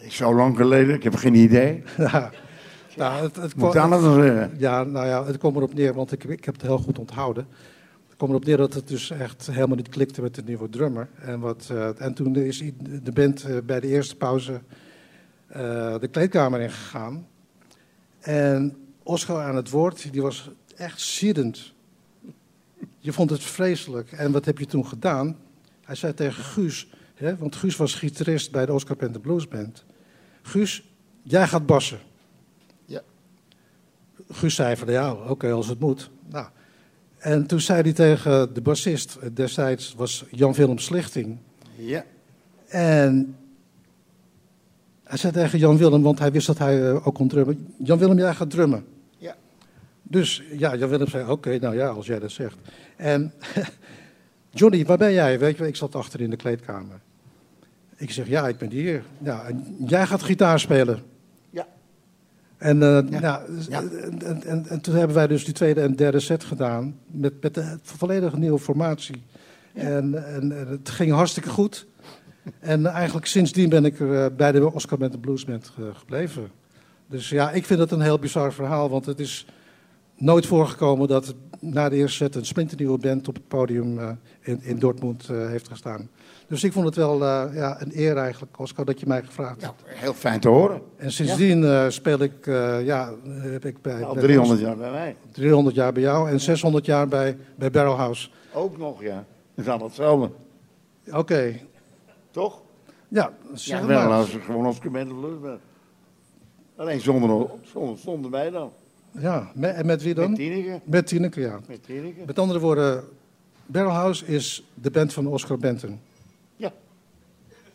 is 0.00 0.16
zo 0.16 0.34
lang 0.34 0.56
geleden, 0.56 0.94
ik 0.94 1.02
heb 1.02 1.14
geen 1.14 1.34
idee. 1.34 1.82
Ja, 1.96 2.30
nou, 2.96 3.22
het, 3.22 3.36
het 3.36 3.56
Moet 3.56 3.70
kwam- 3.70 3.72
ja, 4.58 4.84
nou 4.84 5.06
ja, 5.06 5.24
het 5.24 5.38
kwam 5.38 5.56
erop 5.56 5.74
neer, 5.74 5.94
want 5.94 6.12
ik, 6.12 6.24
ik 6.24 6.44
heb 6.44 6.54
het 6.54 6.62
heel 6.62 6.78
goed 6.78 6.98
onthouden. 6.98 7.46
Het 8.06 8.16
kwam 8.16 8.28
erop 8.28 8.44
neer 8.44 8.56
dat 8.56 8.74
het 8.74 8.88
dus 8.88 9.10
echt 9.10 9.46
helemaal 9.46 9.76
niet 9.76 9.88
klikte 9.88 10.22
met 10.22 10.34
de 10.34 10.42
nieuwe 10.42 10.68
drummer. 10.68 11.08
En, 11.20 11.40
wat, 11.40 11.68
eh, 11.70 12.00
en 12.00 12.14
toen 12.14 12.36
is 12.36 12.62
de 13.02 13.12
band 13.12 13.44
eh, 13.44 13.56
bij 13.64 13.80
de 13.80 13.86
eerste 13.86 14.16
pauze 14.16 14.60
eh, 15.46 15.98
de 15.98 16.08
kleedkamer 16.08 16.60
ingegaan. 16.60 17.26
En 18.20 18.76
Oscar 19.02 19.42
aan 19.42 19.56
het 19.56 19.70
woord, 19.70 20.12
die 20.12 20.22
was 20.22 20.50
echt 20.76 21.00
ziedend. 21.00 21.72
Je 22.98 23.12
vond 23.12 23.30
het 23.30 23.42
vreselijk. 23.42 24.12
En 24.12 24.32
wat 24.32 24.44
heb 24.44 24.58
je 24.58 24.66
toen 24.66 24.86
gedaan? 24.86 25.36
Hij 25.84 25.94
zei 25.94 26.14
tegen 26.14 26.44
Guus, 26.44 26.88
hè, 27.14 27.36
want 27.36 27.56
Guus 27.56 27.76
was 27.76 27.94
gitarist 27.94 28.52
bij 28.52 28.66
de 28.66 28.72
Oscar 28.72 28.96
Band 28.96 29.20
Blues 29.20 29.48
Band. 29.48 29.84
Guus, 30.42 30.88
jij 31.22 31.46
gaat 31.46 31.66
bassen. 31.66 31.98
Guus 34.30 34.54
zei 34.54 34.76
van 34.76 34.92
ja, 34.92 35.12
oké, 35.12 35.50
als 35.52 35.68
het 35.68 35.80
moet. 35.80 36.10
Nou. 36.30 36.46
En 37.18 37.46
toen 37.46 37.60
zei 37.60 37.82
hij 37.82 37.92
tegen 37.92 38.54
de 38.54 38.60
bassist, 38.60 39.18
destijds 39.36 39.94
was 39.96 40.24
Jan-Willem 40.30 40.78
Slichting. 40.78 41.38
Ja. 41.76 42.04
En 42.68 43.36
hij 45.04 45.18
zei 45.18 45.32
tegen 45.32 45.58
Jan-Willem, 45.58 46.02
want 46.02 46.18
hij 46.18 46.32
wist 46.32 46.46
dat 46.46 46.58
hij 46.58 46.88
eh, 46.88 47.06
ook 47.06 47.14
kon 47.14 47.28
drummen. 47.28 47.74
Jan-Willem, 47.78 48.18
jij 48.18 48.34
gaat 48.34 48.50
drummen. 48.50 48.84
Ja. 49.18 49.36
Dus 50.02 50.42
ja, 50.52 50.76
Jan-Willem 50.76 51.08
zei, 51.08 51.30
oké, 51.30 51.58
nou 51.58 51.76
ja, 51.76 51.88
als 51.88 52.06
jij 52.06 52.18
dat 52.18 52.30
zegt. 52.30 52.56
En 52.96 53.32
Johnny, 54.50 54.84
waar 54.84 54.98
ben 54.98 55.12
jij? 55.12 55.38
Weet 55.38 55.56
je, 55.56 55.66
ik 55.66 55.76
zat 55.76 55.94
achter 55.94 56.20
in 56.20 56.30
de 56.30 56.36
kleedkamer. 56.36 57.00
Ik 57.96 58.10
zeg, 58.10 58.28
ja, 58.28 58.48
ik 58.48 58.58
ben 58.58 58.70
hier. 58.70 59.04
Ja, 59.18 59.44
en 59.44 59.76
jij 59.86 60.06
gaat 60.06 60.22
gitaar 60.22 60.60
spelen. 60.60 61.02
En, 62.64 62.82
eh, 62.82 63.10
Ja. 63.10 63.20
nou, 63.20 63.42
Ja. 63.68 63.82
En, 63.82 64.22
en, 64.22 64.42
en, 64.42 64.66
en 64.68 64.80
toen 64.80 64.94
hebben 64.94 65.16
wij 65.16 65.26
dus 65.26 65.44
die 65.44 65.54
tweede 65.54 65.80
en 65.80 65.96
derde 65.96 66.20
set 66.20 66.44
gedaan. 66.44 66.98
Met, 67.06 67.42
met 67.42 67.56
een 67.56 67.80
volledig 67.82 68.36
nieuwe 68.36 68.58
formatie. 68.58 69.22
En, 69.72 70.26
en, 70.26 70.58
en 70.58 70.68
het 70.68 70.90
ging 70.90 71.12
hartstikke 71.12 71.48
goed. 71.48 71.86
En 72.60 72.86
eigenlijk 72.86 73.26
sindsdien 73.26 73.68
ben 73.68 73.84
ik 73.84 74.00
er 74.00 74.24
eh, 74.24 74.36
bij 74.36 74.52
de 74.52 74.72
Oscar 74.72 74.98
met 74.98 75.12
de 75.12 75.18
Bluesband 75.18 75.72
gebleven. 75.92 76.50
Dus 77.06 77.28
ja, 77.28 77.50
ik 77.50 77.64
vind 77.64 77.80
het 77.80 77.90
een 77.90 78.00
heel 78.00 78.18
bizar 78.18 78.52
verhaal, 78.52 78.90
want 78.90 79.06
het 79.06 79.20
is 79.20 79.46
nooit 80.16 80.46
voorgekomen 80.46 81.08
dat 81.08 81.34
na 81.60 81.88
de 81.88 81.96
eerste 81.96 82.16
set 82.16 82.34
een 82.34 82.46
splinternieuwe 82.46 82.98
band 82.98 83.28
op 83.28 83.34
het 83.34 83.48
podium 83.48 84.18
in, 84.40 84.62
in 84.62 84.78
Dortmund 84.78 85.26
heeft 85.26 85.68
gestaan. 85.68 86.08
Dus 86.48 86.64
ik 86.64 86.72
vond 86.72 86.86
het 86.86 86.94
wel 86.94 87.22
eh, 87.24 87.44
ja, 87.54 87.80
een 87.82 87.90
eer 87.94 88.16
eigenlijk, 88.16 88.58
Oscar, 88.58 88.84
dat 88.84 89.00
je 89.00 89.06
mij 89.06 89.22
gevraagd 89.22 89.60
Ja, 89.60 89.66
hebt. 89.66 89.98
heel 89.98 90.12
fijn 90.14 90.40
te 90.40 90.48
horen. 90.48 90.82
En 90.96 91.12
sindsdien 91.12 91.64
eh, 91.64 91.88
speel 91.88 92.18
ik, 92.18 92.46
eh, 92.46 92.84
ja, 92.84 93.12
heb 93.28 93.64
ik 93.64 93.82
bij, 93.82 94.04
Al 94.04 94.14
bij 94.14 94.22
300 94.22 94.60
jaar 94.60 94.76
bij 94.76 94.90
mij. 94.90 95.16
300 95.32 95.76
jaar 95.76 95.92
bij 95.92 96.02
jou 96.02 96.30
en 96.30 96.40
600 96.40 96.86
jaar 96.86 97.08
bij, 97.08 97.36
bij 97.56 97.70
Barrelhouse. 97.70 98.28
Ook 98.54 98.78
nog, 98.78 99.02
ja. 99.02 99.24
Dat 99.54 99.64
is 99.64 99.68
allemaal 99.70 99.86
hetzelfde. 99.86 100.30
Oké, 101.12 101.60
Toch? 102.30 102.62
ja, 103.08 103.32
zeg 103.52 103.80
Ja, 103.80 103.86
wel 103.86 104.08
maar. 104.08 104.18
als 104.18 104.38
gewoon 104.44 104.64
als 104.64 104.78
gemeente 104.78 105.14
Bluesband. 105.14 105.60
Alleen 106.76 107.00
zonder, 107.00 107.46
zonder, 107.62 107.98
zonder 107.98 108.30
mij 108.30 108.50
dan. 108.50 108.70
Ja, 109.18 109.50
met, 109.54 109.74
en 109.74 109.86
met 109.86 110.02
wie 110.02 110.14
dan? 110.14 110.28
Met 110.30 110.38
Tineke. 110.38 110.80
Met 110.84 111.06
Tineke, 111.06 111.40
ja. 111.40 111.60
Met 111.68 111.82
Tineke. 111.84 112.20
Met 112.26 112.38
andere 112.38 112.58
woorden, 112.60 113.04
Barrelhouse 113.66 114.26
is 114.26 114.64
de 114.74 114.90
band 114.90 115.12
van 115.12 115.26
Oscar 115.26 115.58
Benton. 115.58 116.00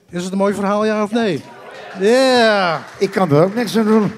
Ja. 0.10 0.18
Is 0.18 0.24
het 0.24 0.32
een 0.32 0.38
mooi 0.38 0.54
verhaal, 0.54 0.86
ja 0.86 1.04
of 1.04 1.12
nee? 1.12 1.42
Ja, 2.00 2.84
Ik 3.00 3.12
kan 3.12 3.32
er 3.32 3.44
ook 3.44 3.54
niks 3.56 3.78
aan 3.78 3.86
doen. 3.86 4.12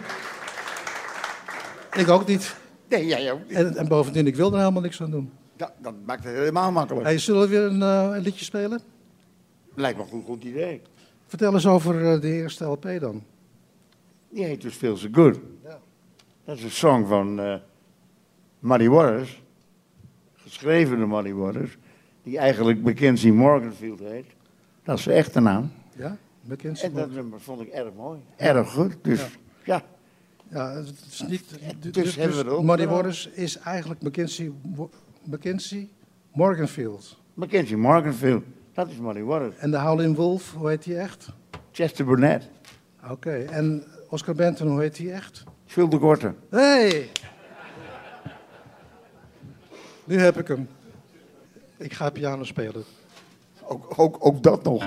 ik 1.93 2.09
ook 2.09 2.27
niet. 2.27 2.55
Nee, 2.89 3.05
jij 3.05 3.31
ook 3.31 3.39
niet. 3.47 3.57
En, 3.57 3.75
en 3.75 3.87
bovendien, 3.87 4.27
ik 4.27 4.35
wil 4.35 4.51
er 4.53 4.59
helemaal 4.59 4.81
niks 4.81 5.01
aan 5.01 5.11
doen. 5.11 5.31
Dat, 5.55 5.71
dat 5.77 5.93
maakt 6.05 6.23
het 6.23 6.33
helemaal 6.33 6.71
makkelijk. 6.71 7.05
Hey, 7.05 7.17
zullen 7.17 7.41
we 7.41 7.47
weer 7.47 7.61
een, 7.63 7.81
eh, 7.81 8.15
een 8.15 8.21
liedje 8.21 8.45
spelen? 8.45 8.81
Lijkt 9.75 9.97
me 9.97 10.03
een 10.03 10.09
goed, 10.09 10.25
goed 10.25 10.43
idee. 10.43 10.81
Vertel 11.27 11.53
eens 11.53 11.67
over 11.67 12.13
eh, 12.13 12.21
de 12.21 12.31
eerste 12.33 12.65
LP 12.65 12.87
dan. 12.99 13.23
Die 14.29 14.43
heet 14.43 14.61
dus 14.61 14.75
Feel 14.75 14.97
So 14.97 15.07
Good. 15.11 15.39
Ja. 15.63 15.79
Dat 16.45 16.57
is 16.57 16.63
een 16.63 16.71
song 16.71 17.05
van 17.07 17.39
eh 17.39 17.55
Muddy 18.59 18.87
Waters. 18.87 19.41
Geschreven 20.35 20.97
door 20.97 21.07
Muddy 21.07 21.33
Waters. 21.33 21.77
Die 22.23 22.37
eigenlijk 22.37 22.81
Mackenzie 22.81 23.33
Morganfield 23.33 23.99
heet. 23.99 24.25
Dat 24.83 24.97
is 24.97 25.03
zijn 25.03 25.15
echte 25.17 25.39
naam. 25.39 25.71
Ja, 25.95 26.17
Mackenzie. 26.41 26.87
En 26.87 26.93
dat 26.93 27.11
nummer 27.11 27.41
vond 27.41 27.61
ik 27.61 27.67
erg 27.67 27.93
mooi. 27.95 28.19
Erg 28.37 28.71
goed. 28.71 28.95
Dus 29.01 29.19
Ja. 29.19 29.27
ja. 29.63 29.81
Ja, 30.47 30.71
het 30.75 30.93
is 31.11 31.21
niet... 31.27 31.43
Dus 31.79 31.91
Dus, 31.91 32.15
hebben 32.15 32.45
we 32.45 32.63
Muddy 32.63 32.81
gedaan. 32.81 32.95
Waters 32.95 33.27
is 33.27 33.57
eigenlijk 33.57 34.01
Mackenzie, 34.01 34.53
Wo- 34.75 34.89
Mackenzie 35.23 35.89
Morganfield. 36.33 37.17
Mackenzie 37.33 37.77
Morganfield. 37.77 38.43
Dat 38.73 38.89
is 38.89 38.97
Muddy 38.97 39.21
Waters. 39.21 39.55
En 39.57 39.71
de 39.71 39.79
Howlin' 39.79 40.15
Wolf, 40.15 40.53
hoe 40.53 40.69
heet 40.69 40.83
die 40.83 40.97
echt? 40.97 41.27
Chester 41.71 42.05
Burnett. 42.05 42.49
Oké, 43.09 43.31
en 43.43 43.83
Oscar 44.09 44.35
Benton, 44.35 44.67
hoe 44.67 44.81
heet 44.81 44.95
die 44.95 45.11
echt? 45.11 45.43
Phil 45.65 45.89
de 45.89 45.97
Korte. 45.99 46.33
Hey! 46.49 47.09
Nu 50.03 50.19
heb 50.19 50.37
ik 50.37 50.47
hem. 50.47 50.67
Ik 51.77 51.93
ga 51.93 52.09
piano 52.09 52.43
spelen. 52.43 52.83
Ook, 53.63 53.93
ook, 53.99 54.17
ook 54.19 54.43
dat 54.43 54.63
nog. 54.63 54.83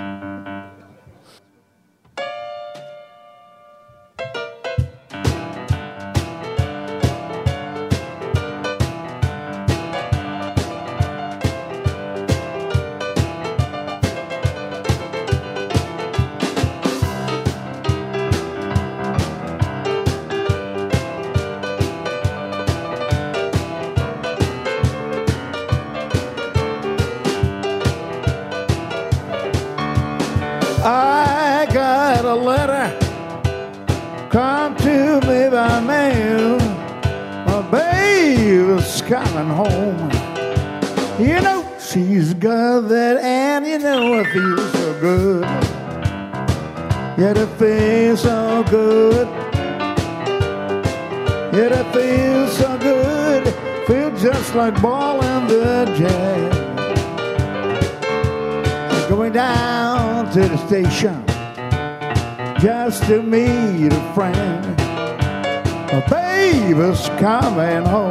come 67.19 67.59
and 67.59 67.87
hold. 67.87 68.04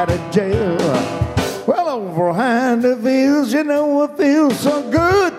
Out 0.00 0.10
of 0.10 0.30
jail. 0.30 0.78
Well, 1.66 1.86
overhand 1.90 2.86
it 2.86 3.00
feels, 3.00 3.52
you 3.52 3.64
know, 3.64 4.04
it 4.04 4.16
feels 4.16 4.58
so 4.58 4.80
good. 4.90 5.36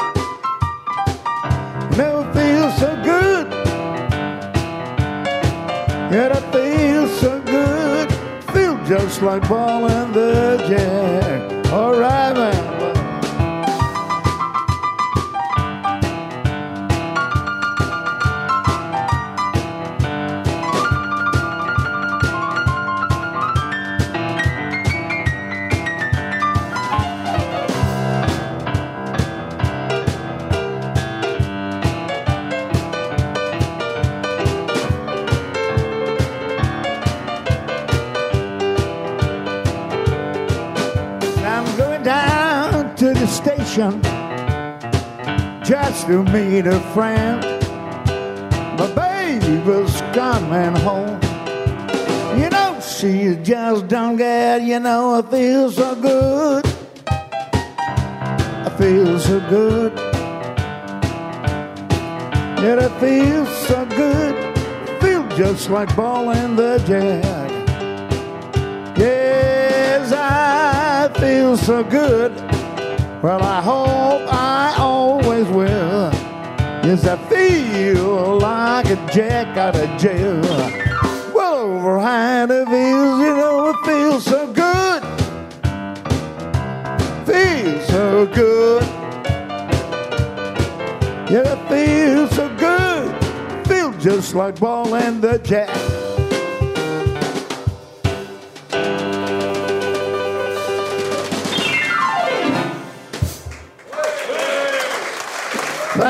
Know, 1.97 2.21
it 2.21 2.32
feels 2.36 2.78
so 2.78 2.91
good. 3.04 3.47
Yeah, 6.13 6.38
it 6.38 6.45
feels 6.54 7.12
so 7.19 7.41
good. 7.41 8.12
Feel 8.54 8.78
just 8.86 9.24
like 9.24 9.50
ball 9.50 9.88
in 9.88 10.12
the 10.12 10.58
jack. 10.69 11.74
All 11.74 11.97
right, 11.97 12.34
man. 12.36 12.81
Just 45.63 46.05
to 46.07 46.23
meet 46.25 46.67
a 46.67 46.79
friend. 46.93 47.41
My 48.77 48.88
baby's 48.93 50.01
coming 50.13 50.75
home. 50.81 51.21
You 52.38 52.49
know, 52.49 52.79
she 52.81 53.38
just 53.41 53.88
don't 53.88 54.17
get, 54.17 54.62
you 54.63 54.79
know, 54.79 55.19
I 55.19 55.21
feel 55.21 55.71
so 55.71 55.95
good. 55.95 56.65
I 57.07 58.75
feel 58.77 59.19
so 59.19 59.39
good. 59.49 59.93
Yet 62.62 62.77
I 62.77 62.89
feel 62.99 63.45
so 63.45 63.86
good. 63.86 64.36
Feel 65.01 65.25
just 65.38 65.69
like 65.69 65.95
ball 65.95 66.31
in 66.31 66.57
the 66.57 66.77
jack. 66.86 67.51
Yes, 68.97 70.12
I 70.12 71.10
feel 71.19 71.55
so 71.55 71.86
good. 71.86 72.40
Well, 73.21 73.43
I 73.43 73.62
hope 73.62 74.34
I 74.34 74.75
always 74.79 75.47
will. 75.49 76.12
Yes, 76.84 77.05
I 77.05 77.17
feel 77.29 78.39
like 78.39 78.88
a 78.88 78.95
jack 79.13 79.55
out 79.57 79.75
of 79.75 80.01
jail. 80.01 80.41
Well, 81.31 81.60
over 81.60 81.99
high 81.99 82.47
the 82.47 82.65
feels, 82.65 83.19
you 83.19 83.36
know, 83.36 83.69
it 83.69 83.75
feels 83.86 84.25
so 84.25 84.51
good. 84.51 85.03
Feels 87.27 87.88
so 87.89 88.25
good. 88.25 88.84
Yeah, 91.29 91.53
it 91.53 91.69
feels 91.69 92.31
so 92.31 92.49
good. 92.57 93.67
Feel 93.67 93.91
just 93.99 94.34
like 94.34 94.60
ball 94.60 94.95
and 94.95 95.21
the 95.21 95.38
jack. 95.38 95.69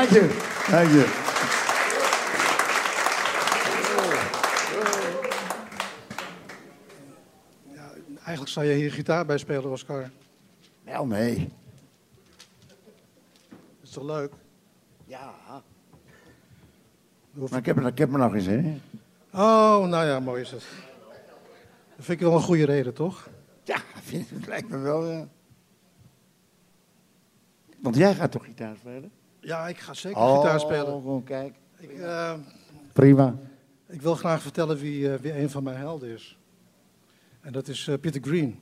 Thank 0.02 0.14
you. 0.14 0.28
Thank 0.66 0.90
you. 0.90 1.06
Eigenlijk 8.16 8.48
zou 8.48 8.66
je 8.66 8.74
hier 8.74 8.92
gitaar 8.92 9.26
bij 9.26 9.38
spelen, 9.38 9.70
Oscar. 9.70 10.10
Wel, 10.84 11.06
nee. 11.06 11.48
Dat 13.48 13.58
is 13.82 13.90
toch 13.90 14.04
leuk? 14.04 14.32
Ja. 15.04 15.34
Maar 17.32 17.58
ik 17.58 17.66
heb, 17.66 17.76
er- 17.76 17.86
ik 17.86 17.98
heb 17.98 18.12
er 18.12 18.18
nog 18.18 18.34
eens, 18.34 18.46
hè? 18.46 18.80
Oh, 19.32 19.86
nou 19.86 20.06
ja, 20.06 20.20
mooi 20.20 20.40
is 20.42 20.50
het. 20.50 20.64
Dat 21.96 22.04
vind 22.04 22.20
ik 22.20 22.26
wel 22.26 22.34
een 22.34 22.42
goede 22.42 22.64
reden, 22.64 22.94
toch? 22.94 23.28
Ja, 23.64 23.76
vind, 24.02 24.30
het 24.30 24.46
lijkt 24.46 24.68
me 24.68 24.78
wel, 24.78 25.10
ja. 25.10 25.28
Want 27.80 27.96
jij 27.96 28.14
gaat 28.14 28.32
toch 28.32 28.44
gitaar 28.44 28.76
spelen? 28.76 29.12
Ja, 29.44 29.68
ik 29.68 29.78
ga 29.78 29.94
zeker 29.94 30.20
gitaar 30.36 30.60
spelen. 30.60 30.84
gewoon 30.86 31.24
kijk. 31.24 31.54
Ik, 31.78 31.90
eh, 31.90 32.34
Prima. 32.92 33.36
ik 33.88 34.02
wil 34.02 34.14
graag 34.14 34.42
vertellen 34.42 34.76
wie, 34.78 35.12
eh, 35.12 35.20
wie 35.20 35.38
een 35.38 35.50
van 35.50 35.62
mijn 35.62 35.76
helden 35.76 36.08
is. 36.08 36.38
En 37.40 37.52
dat 37.52 37.68
is 37.68 37.88
eh, 37.88 37.94
Peter 38.00 38.20
Green. 38.22 38.60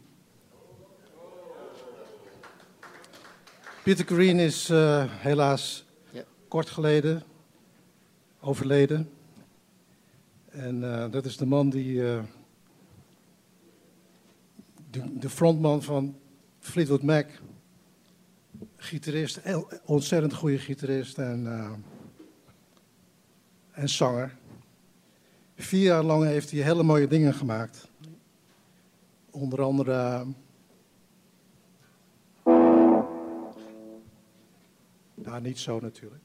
Peter 3.83 4.05
Green 4.05 4.39
is 4.39 4.69
helaas 5.09 5.85
Ja. 6.11 6.23
kort 6.49 6.71
geleden 6.71 7.23
overleden. 8.41 9.11
En 10.51 10.81
dat 11.11 11.25
is 11.25 11.37
de 11.37 11.47
man 11.47 11.71
die. 11.71 11.95
de, 14.91 15.19
de 15.19 15.31
frontman 15.31 15.83
van 15.83 16.17
Fleetwood 16.59 17.03
Mac. 17.03 17.27
Gitarist, 18.83 19.41
ontzettend 19.85 20.35
goede 20.35 20.59
gitarist 20.59 21.19
en, 21.19 21.47
eh, 21.47 21.73
en 23.71 23.89
zanger. 23.89 24.37
Vier 25.57 25.83
jaar 25.83 26.03
lang 26.03 26.25
heeft 26.25 26.51
hij 26.51 26.61
hele 26.61 26.83
mooie 26.83 27.07
dingen 27.07 27.35
gemaakt. 27.35 27.89
Onder 29.31 29.63
andere. 29.63 30.27
nou, 35.15 35.41
niet 35.41 35.59
zo 35.59 35.81
natuurlijk. 35.81 36.23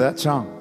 That 0.00 0.18
song. 0.18 0.59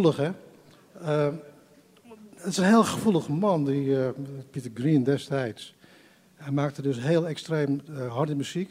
Eh, 0.00 1.28
het 2.34 2.46
is 2.46 2.56
een 2.56 2.64
heel 2.64 2.84
gevoelige 2.84 3.32
man, 3.32 3.64
die 3.64 4.04
eh, 4.04 4.10
Peter 4.50 4.70
Green 4.74 5.02
destijds. 5.02 5.74
Hij 6.34 6.52
maakte 6.52 6.82
dus 6.82 7.00
heel 7.00 7.28
extreem 7.28 7.80
eh, 7.88 8.12
harde 8.12 8.34
muziek, 8.34 8.70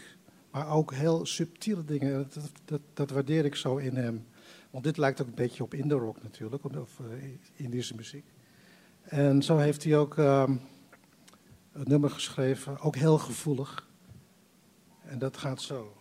maar 0.52 0.70
ook 0.70 0.94
heel 0.94 1.26
subtiele 1.26 1.86
dingen. 1.86 2.30
Dat, 2.34 2.52
dat, 2.66 2.82
dat, 2.94 3.10
waardeer 3.10 3.46
ik 3.46 3.56
zo 3.56 3.78
in 3.78 3.96
hem. 3.96 4.26
Want 4.70 4.84
dit 4.84 4.98
lijkt 4.98 5.22
ook 5.22 5.28
een 5.28 5.34
beetje 5.34 5.64
op 5.64 5.74
Indo 5.74 5.98
rock 5.98 6.24
natuurlijk, 6.24 6.64
of 6.64 7.00
Indische 7.56 7.96
muziek. 7.96 8.26
En 9.02 9.44
zo 9.44 9.58
heeft 9.58 9.84
hij 9.84 9.98
ook 9.98 10.18
ehm, 10.18 10.52
een 11.72 11.88
nummer 11.88 12.10
geschreven, 12.10 12.80
ook 12.80 12.96
heel 12.96 13.18
gevoelig. 13.18 13.88
En 15.02 15.20
dat 15.20 15.38
gaat 15.38 15.62
zo. 15.62 15.94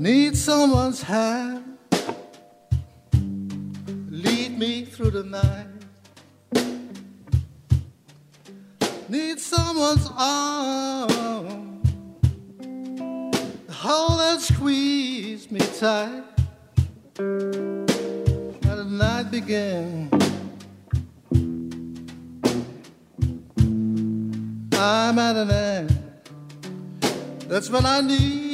Need 0.00 0.34
someone's 0.34 1.02
hand, 1.02 1.76
lead 4.08 4.58
me 4.58 4.86
through 4.86 5.10
the 5.10 5.24
night. 5.24 5.66
Need 9.10 9.38
someone's 9.38 10.08
arm, 10.16 11.82
hold 13.68 14.20
and 14.22 14.40
squeeze 14.40 15.50
me 15.50 15.60
tight. 15.78 16.22
Let 17.18 18.76
the 18.76 18.86
night 18.88 19.30
begin. 19.30 20.08
I'm 24.72 25.18
at 25.18 25.36
an 25.36 25.50
end. 25.50 25.98
That's 27.48 27.68
what 27.68 27.84
I 27.84 28.00
need. 28.00 28.49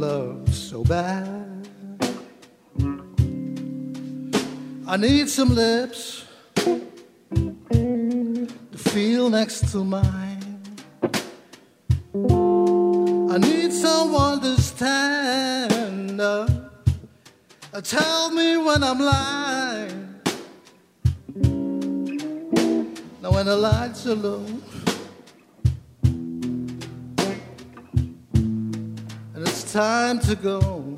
Love 0.00 0.54
so 0.54 0.82
bad. 0.82 1.68
I 4.86 4.96
need 4.96 5.28
some 5.28 5.54
lips 5.54 6.24
to 6.54 6.88
feel 8.78 9.28
next 9.28 9.70
to 9.72 9.84
mine. 9.84 10.62
I 13.34 13.38
need 13.38 13.74
someone 13.74 14.40
to 14.40 14.58
stand 14.58 16.18
up 16.18 16.48
and 17.74 17.84
tell 17.84 18.30
me 18.30 18.56
when 18.56 18.82
I'm 18.82 19.00
lying. 19.00 20.14
Now 23.20 23.32
when 23.32 23.44
the 23.44 23.56
lights 23.56 24.06
are 24.06 24.14
low 24.14 24.46
time 29.72 30.18
to 30.18 30.34
go, 30.34 30.96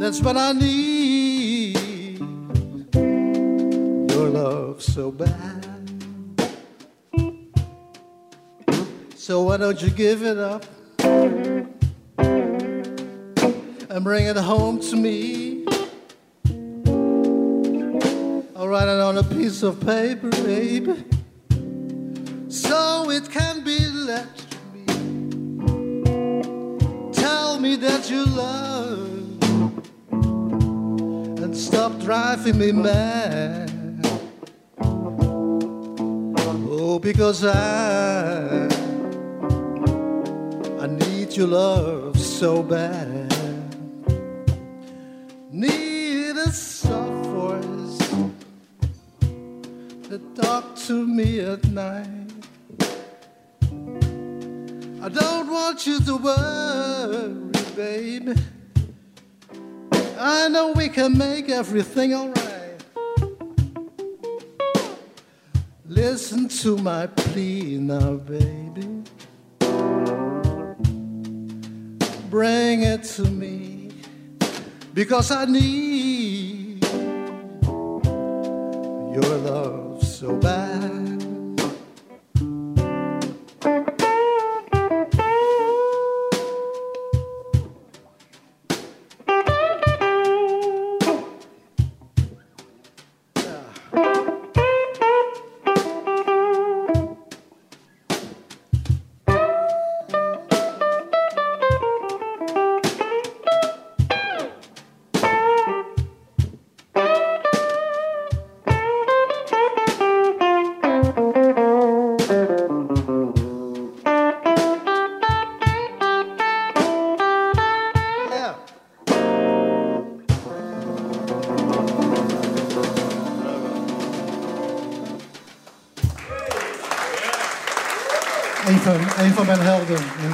That's 0.00 0.20
what 0.20 0.36
I 0.36 0.52
need 0.52 2.18
your 4.10 4.28
love 4.30 4.82
so 4.82 5.12
bad. 5.12 5.64
So 9.14 9.42
why 9.42 9.58
don't 9.58 9.80
you 9.80 9.90
give 9.90 10.24
it 10.24 10.38
up 10.38 10.66
and 12.18 14.02
bring 14.02 14.26
it 14.26 14.36
home 14.36 14.80
to 14.80 14.96
me? 14.96 15.66
I'll 18.56 18.66
write 18.66 18.88
it 18.88 19.00
on 19.00 19.18
a 19.18 19.22
piece 19.22 19.62
of 19.62 19.78
paper, 19.86 20.30
baby, 20.30 21.04
so 22.48 23.08
it 23.10 23.30
can 23.30 23.62
be 23.62 23.86
left 23.86 24.45
me. 27.66 27.76
That 27.76 28.08
you 28.10 28.24
love 28.24 29.42
and 31.42 31.56
stop 31.56 31.98
driving 32.00 32.58
me 32.58 32.70
mad. 32.72 33.70
Oh, 36.68 36.98
because 36.98 37.44
I 37.44 38.68
I 40.84 40.86
need 40.86 41.36
your 41.36 41.48
love 41.48 42.18
so 42.18 42.62
bad. 42.62 43.34
Need 45.50 46.36
a 46.36 46.50
soft 46.52 47.26
voice 47.26 47.98
to 50.08 50.18
talk 50.40 50.76
to 50.86 51.06
me 51.06 51.40
at 51.40 51.64
night. 51.68 52.30
I 55.06 55.08
don't 55.08 55.48
want 55.48 55.86
you 55.86 56.00
to 56.00 56.16
worry, 56.16 57.45
baby. 57.76 58.34
I 60.18 60.48
know 60.48 60.72
we 60.72 60.88
can 60.88 61.16
make 61.18 61.50
everything 61.50 62.14
alright. 62.14 62.82
Listen 65.84 66.48
to 66.48 66.78
my 66.78 67.06
plea 67.06 67.76
now, 67.76 68.14
baby. 68.14 69.02
Bring 72.30 72.82
it 72.82 73.04
to 73.16 73.24
me 73.24 73.92
because 74.94 75.30
I 75.30 75.44
need 75.44 76.82
your 79.14 79.36
love 79.50 80.02
so 80.02 80.34
bad. 80.36 81.25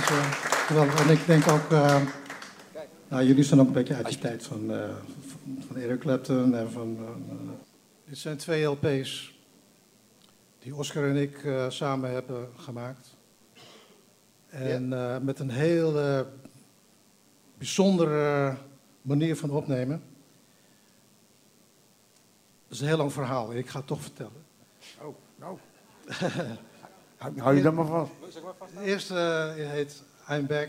Geweldig. 0.02 1.04
En 1.04 1.10
ik 1.10 1.26
denk 1.26 1.48
ook, 1.48 1.70
eh, 1.70 2.02
nou, 3.08 3.24
jullie 3.24 3.44
zijn 3.44 3.60
ook 3.60 3.66
een 3.66 3.72
beetje 3.72 3.94
uit 3.94 4.08
die 4.08 4.18
tijd 4.18 4.42
van, 4.42 4.72
eh, 4.72 4.88
van, 5.66 5.76
Eric 5.76 6.00
Clapton 6.00 6.54
en 6.54 6.70
van... 6.70 6.96
eh, 7.00 7.36
dit 8.04 8.18
zijn 8.18 8.36
twee 8.36 8.64
LP's 8.64 9.32
die 10.62 10.74
Oscar 10.74 11.08
en 11.08 11.16
ik 11.16 11.44
eh, 11.44 11.70
samen 11.70 12.10
hebben 12.10 12.48
gemaakt. 12.56 13.16
En 14.48 14.92
eh, 14.92 15.18
met 15.18 15.38
een 15.38 15.50
heel 15.50 15.98
eh, 15.98 16.20
bijzondere 17.58 18.56
manier 19.02 19.36
van 19.36 19.50
opnemen. 19.50 20.02
Dat 22.66 22.72
is 22.76 22.80
een 22.80 22.86
heel 22.86 22.96
lang 22.96 23.12
verhaal, 23.12 23.54
ik 23.54 23.68
ga 23.68 23.78
het 23.78 23.86
toch 23.86 24.02
vertellen. 24.02 24.44
Oh, 25.00 25.16
nou. 25.36 25.58
hou, 27.22 27.40
hou 27.40 27.56
je 27.56 27.62
dat 27.62 27.74
maar 27.74 27.86
vast. 27.86 28.12
De 28.74 28.84
eerste 28.84 29.14
eh, 29.56 29.70
heet 29.70 30.02
I'm 30.30 30.46
Back. 30.46 30.68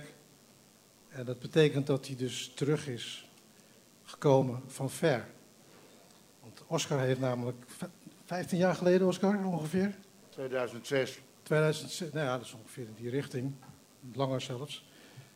En 1.09 1.25
dat 1.25 1.39
betekent 1.39 1.87
dat 1.87 2.07
hij 2.07 2.15
dus 2.15 2.51
terug 2.55 2.87
is 2.87 3.29
gekomen 4.03 4.61
van 4.67 4.89
ver. 4.89 5.25
Want 6.41 6.63
Oscar 6.67 6.99
heeft 6.99 7.19
namelijk 7.19 7.63
v- 7.67 7.83
15 8.25 8.57
jaar 8.57 8.75
geleden, 8.75 9.07
Oscar, 9.07 9.45
ongeveer. 9.45 9.95
2006. 10.29 11.19
2006, 11.43 12.11
nou 12.11 12.25
ja, 12.25 12.37
dat 12.37 12.45
is 12.45 12.53
ongeveer 12.53 12.83
in 12.85 12.93
die 12.97 13.09
richting, 13.09 13.53
langer 14.13 14.41
zelfs. 14.41 14.85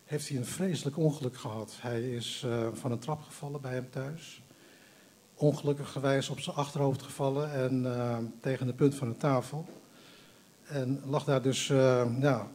Heeft 0.06 0.28
hij 0.28 0.38
een 0.38 0.46
vreselijk 0.46 0.98
ongeluk 0.98 1.38
gehad. 1.38 1.74
Hij 1.80 2.10
is 2.10 2.44
eh, 2.46 2.68
van 2.74 2.92
een 2.92 3.00
trap 3.00 3.22
gevallen 3.22 3.62
bij 3.62 3.74
hem 3.74 3.90
thuis. 3.90 4.42
Ongelukkigerwijs 5.36 6.30
op 6.30 6.40
zijn 6.40 6.56
achterhoofd 6.56 7.02
gevallen 7.02 7.52
en 7.54 7.96
eh, 7.96 8.18
tegen 8.42 8.68
de 8.68 8.74
punt 8.74 8.96
van 8.96 9.08
een 9.08 9.18
tafel. 9.18 9.66
En 10.68 11.02
lag 11.06 11.24
daar 11.24 11.42
dus 11.42 11.70
eh, 11.70 12.06
ja, 12.20 12.48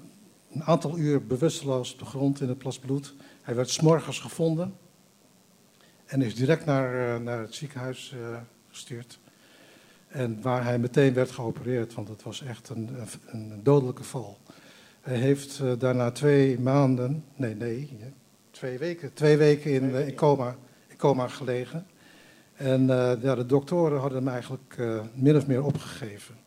een 0.52 0.64
aantal 0.64 0.98
uur 0.98 1.26
bewusteloos 1.26 1.92
op 1.92 1.98
de 1.98 2.04
grond 2.04 2.40
in 2.40 2.48
het 2.48 2.58
plas 2.58 2.78
bloed. 2.78 3.14
Hij 3.42 3.54
werd 3.54 3.70
s'morgens 3.70 4.20
gevonden 4.20 4.74
en 6.06 6.22
is 6.22 6.34
direct 6.34 6.64
naar, 6.64 7.14
eh, 7.14 7.22
naar 7.22 7.40
het 7.40 7.54
ziekenhuis 7.54 8.12
eh, 8.12 8.36
gestuurd. 8.68 9.18
En 10.08 10.42
waar 10.42 10.64
hij 10.64 10.78
meteen 10.78 11.14
werd 11.14 11.30
geopereerd, 11.30 11.94
want 11.94 12.08
het 12.08 12.22
was 12.22 12.42
echt 12.42 12.68
een, 12.68 12.90
een, 13.26 13.60
dodelijke 13.62 14.04
val. 14.04 14.38
Hij 15.00 15.16
heeft 15.16 15.62
daarna 15.78 16.10
twee 16.10 16.60
maanden, 16.60 17.24
nee, 17.34 17.54
nee, 17.54 17.98
twee 18.50 18.78
weken, 18.78 19.12
twee 19.12 19.36
weken 19.36 19.72
in, 19.72 19.94
in, 19.94 20.14
coma, 20.14 20.56
in 20.88 20.96
coma 20.96 21.28
gelegen. 21.28 21.86
En 22.54 22.86
ja, 23.20 23.34
de 23.34 23.46
doktoren 23.46 24.00
hadden 24.00 24.18
hem 24.18 24.28
eigenlijk 24.28 24.76
min 25.14 25.36
of 25.36 25.46
meer 25.46 25.64
opgegeven. 25.64 26.41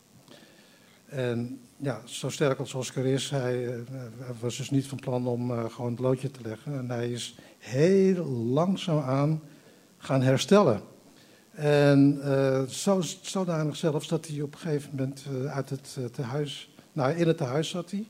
En 1.15 1.59
ja, 1.77 2.01
zo 2.05 2.29
sterk 2.29 2.59
als 2.59 2.73
Oscar 2.73 3.05
is, 3.05 3.29
hij, 3.29 3.67
eh, 3.67 3.81
was 4.39 4.57
dus 4.57 4.69
niet 4.69 4.87
van 4.87 4.99
plan 4.99 5.27
om 5.27 5.51
eh, 5.51 5.65
gewoon 5.69 5.91
het 5.91 5.99
loodje 5.99 6.31
te 6.31 6.39
leggen. 6.43 6.77
En 6.77 6.89
hij 6.89 7.11
is 7.11 7.35
heel 7.57 8.25
langzaamaan 8.25 9.41
gaan 9.97 10.21
herstellen. 10.21 10.81
En 11.51 12.19
eh, 12.23 12.63
zo, 12.63 13.01
zodanig 13.21 13.75
zelfs 13.75 14.07
dat 14.07 14.27
hij 14.27 14.41
op 14.41 14.53
een 14.53 14.59
gegeven 14.59 14.89
moment 14.95 15.23
uit 15.47 15.69
het 15.69 15.95
eh, 15.99 16.05
tehuis, 16.05 16.73
nou 16.91 17.13
in 17.15 17.27
het 17.27 17.37
tehuis 17.37 17.69
zat 17.69 17.91
hij. 17.91 18.07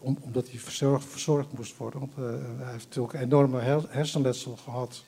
Om- 0.00 0.18
omdat 0.20 0.50
hij 0.50 0.58
verzorgd, 0.58 1.06
verzorgd 1.06 1.52
moest 1.52 1.76
worden. 1.76 2.10
Hij 2.58 2.72
heeft 2.72 2.84
natuurlijk 2.86 3.14
enorme 3.14 3.60
her- 3.60 3.86
hersenletsel 3.88 4.56
gehad. 4.56 5.04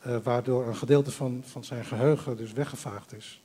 eh, 0.00 0.16
waardoor 0.22 0.66
een 0.66 0.76
gedeelte 0.76 1.10
van, 1.10 1.42
van 1.46 1.64
zijn 1.64 1.84
geheugen 1.84 2.36
dus 2.36 2.52
weggevaagd 2.52 3.12
is. 3.16 3.40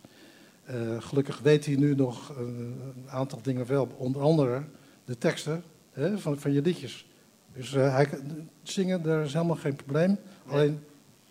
Eh, 0.65 1.01
gelukkig 1.01 1.39
weet 1.39 1.65
hij 1.65 1.75
nu 1.75 1.95
nog 1.95 2.29
een, 2.37 2.81
een 2.95 3.09
aantal 3.09 3.39
dingen 3.41 3.65
wel. 3.65 3.89
Onder 3.97 4.21
andere 4.21 4.63
de 5.05 5.17
teksten 5.17 5.63
hè, 5.91 6.17
van, 6.17 6.39
van 6.39 6.51
je 6.51 6.61
liedjes. 6.61 7.07
Dus 7.53 7.73
eh, 7.73 7.93
hij, 7.93 8.09
zingen, 8.63 9.03
daar 9.03 9.23
is 9.23 9.33
helemaal 9.33 9.55
geen 9.55 9.75
probleem. 9.75 10.17
Alleen 10.47 10.79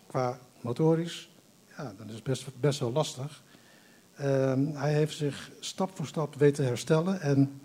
qua 0.07 0.39
motorisch, 0.61 1.29
ja, 1.77 1.93
dat 1.97 2.09
is 2.09 2.21
best, 2.21 2.59
best 2.59 2.79
wel 2.79 2.91
lastig. 2.91 3.43
Ehm, 4.15 4.65
hij 4.73 4.93
heeft 4.93 5.15
zich 5.15 5.51
stap 5.59 5.95
voor 5.95 6.05
stap 6.05 6.35
weten 6.35 6.65
herstellen. 6.65 7.21
En 7.21 7.59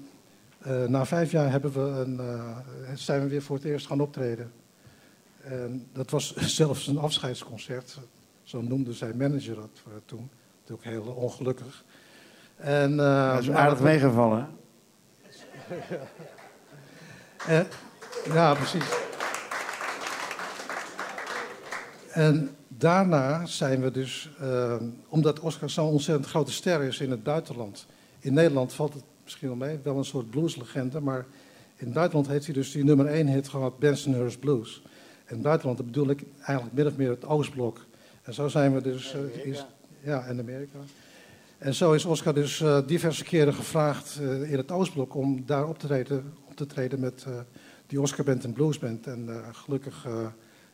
eh, 0.61 0.85
na 0.85 1.07
vijf 1.07 1.31
jaar 1.31 1.51
hebben 1.51 1.73
we 1.73 2.01
een, 2.01 2.21
eh, 2.21 2.57
zijn 2.95 3.23
we 3.23 3.29
weer 3.29 3.43
voor 3.43 3.57
het 3.57 3.65
eerst 3.65 3.87
gaan 3.87 4.01
optreden. 4.01 4.53
En 5.43 5.87
dat 5.93 6.11
was 6.11 6.37
zelfs 6.61 6.87
een 6.87 6.99
afscheidsconcert. 6.99 7.99
Zo 8.43 8.63
noemde 8.63 8.93
zijn 8.93 9.17
manager 9.17 9.55
dat 9.55 9.83
eh, 9.87 9.93
toen. 10.05 10.31
Natuurlijk 10.71 11.05
heel 11.05 11.15
ongelukkig. 11.15 11.85
En, 12.57 13.01
eh, 13.01 13.33
Dat 13.33 13.41
is 13.43 13.49
maar- 13.49 13.57
aardig 13.57 13.81
meegevallen. 13.81 14.49
hè? 15.57 15.75
eh, 17.59 17.65
ja, 18.25 18.55
precies. 18.55 18.85
En 22.11 22.57
daarna 22.69 23.47
zijn 23.47 23.81
we 23.81 23.91
dus, 23.91 24.31
eh, 24.41 24.75
omdat 25.09 25.41
Oscar 25.41 25.71
zo'n 25.71 25.91
ontzettend 25.91 26.29
grote 26.29 26.53
ster 26.53 26.83
is 26.83 27.01
in 27.01 27.11
het 27.11 27.23
buitenland. 27.23 27.87
In 28.19 28.35
Nederland 28.35 28.73
valt 28.73 28.95
het 28.95 29.05
misschien 29.25 29.49
wel 29.49 29.57
mee, 29.57 29.79
wel 29.83 29.97
een 29.97 30.05
soort 30.05 30.31
blueslegende, 30.31 31.01
maar 31.01 31.27
in 31.77 31.85
het 31.85 31.95
buitenland 31.95 32.29
heeft 32.29 32.45
hij 32.45 32.55
dus 32.55 32.73
die 32.73 32.85
nummer 32.85 33.07
één 33.07 33.27
hit 33.27 33.49
gehad, 33.49 33.79
Bensonhurst 33.79 34.41
Blues. 34.41 34.83
In 35.27 35.35
het 35.35 35.43
buitenland 35.43 35.79
dat 35.79 35.87
bedoel 35.87 36.11
ik 36.11 36.23
eigenlijk 36.37 36.77
min 36.77 36.87
of 36.87 36.97
meer 36.97 37.11
het 37.11 37.27
Oostblok. 37.27 37.87
En 38.23 38.35
zo 38.35 38.49
zijn 38.49 38.75
we 38.75 38.81
dus... 38.81 39.15
is, 39.43 39.65
ja, 40.03 40.27
en 40.27 40.39
Amerika. 40.39 40.79
En 41.61 41.75
zo 41.75 41.93
is 41.93 42.05
Oscar 42.05 42.35
dus 42.35 42.61
eh, 42.61 42.79
diverse 42.87 43.25
keren 43.25 43.55
gevraagd 43.55 44.19
eh, 44.21 44.53
in 44.53 44.57
het 44.57 44.71
Oostblok 44.71 45.15
om 45.15 45.47
daar 45.47 45.69
op 45.69 45.79
te 45.79 45.87
treden, 45.87 46.33
op 46.49 46.57
te 46.57 46.67
treden 46.67 47.01
met 47.01 47.25
eh, 47.27 47.33
die 47.87 48.01
Oscar 48.01 48.25
Band 48.25 48.45
en 48.45 48.53
Blues 48.53 48.79
Band. 48.79 49.07
En 49.07 49.29
gelukkig, 49.53 50.07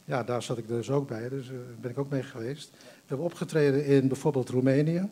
ja, 0.04 0.22
daar 0.22 0.42
zat 0.42 0.58
ik 0.58 0.68
dus 0.68 0.90
ook 0.90 1.08
bij, 1.08 1.28
dus 1.28 1.50
ben 1.80 1.90
ik 1.90 1.98
ook 1.98 2.08
mee 2.08 2.22
geweest. 2.22 2.70
We 2.80 3.06
hebben 3.06 3.26
opgetreden 3.26 3.84
in 3.84 4.08
bijvoorbeeld 4.08 4.48
Roemenië, 4.48 5.08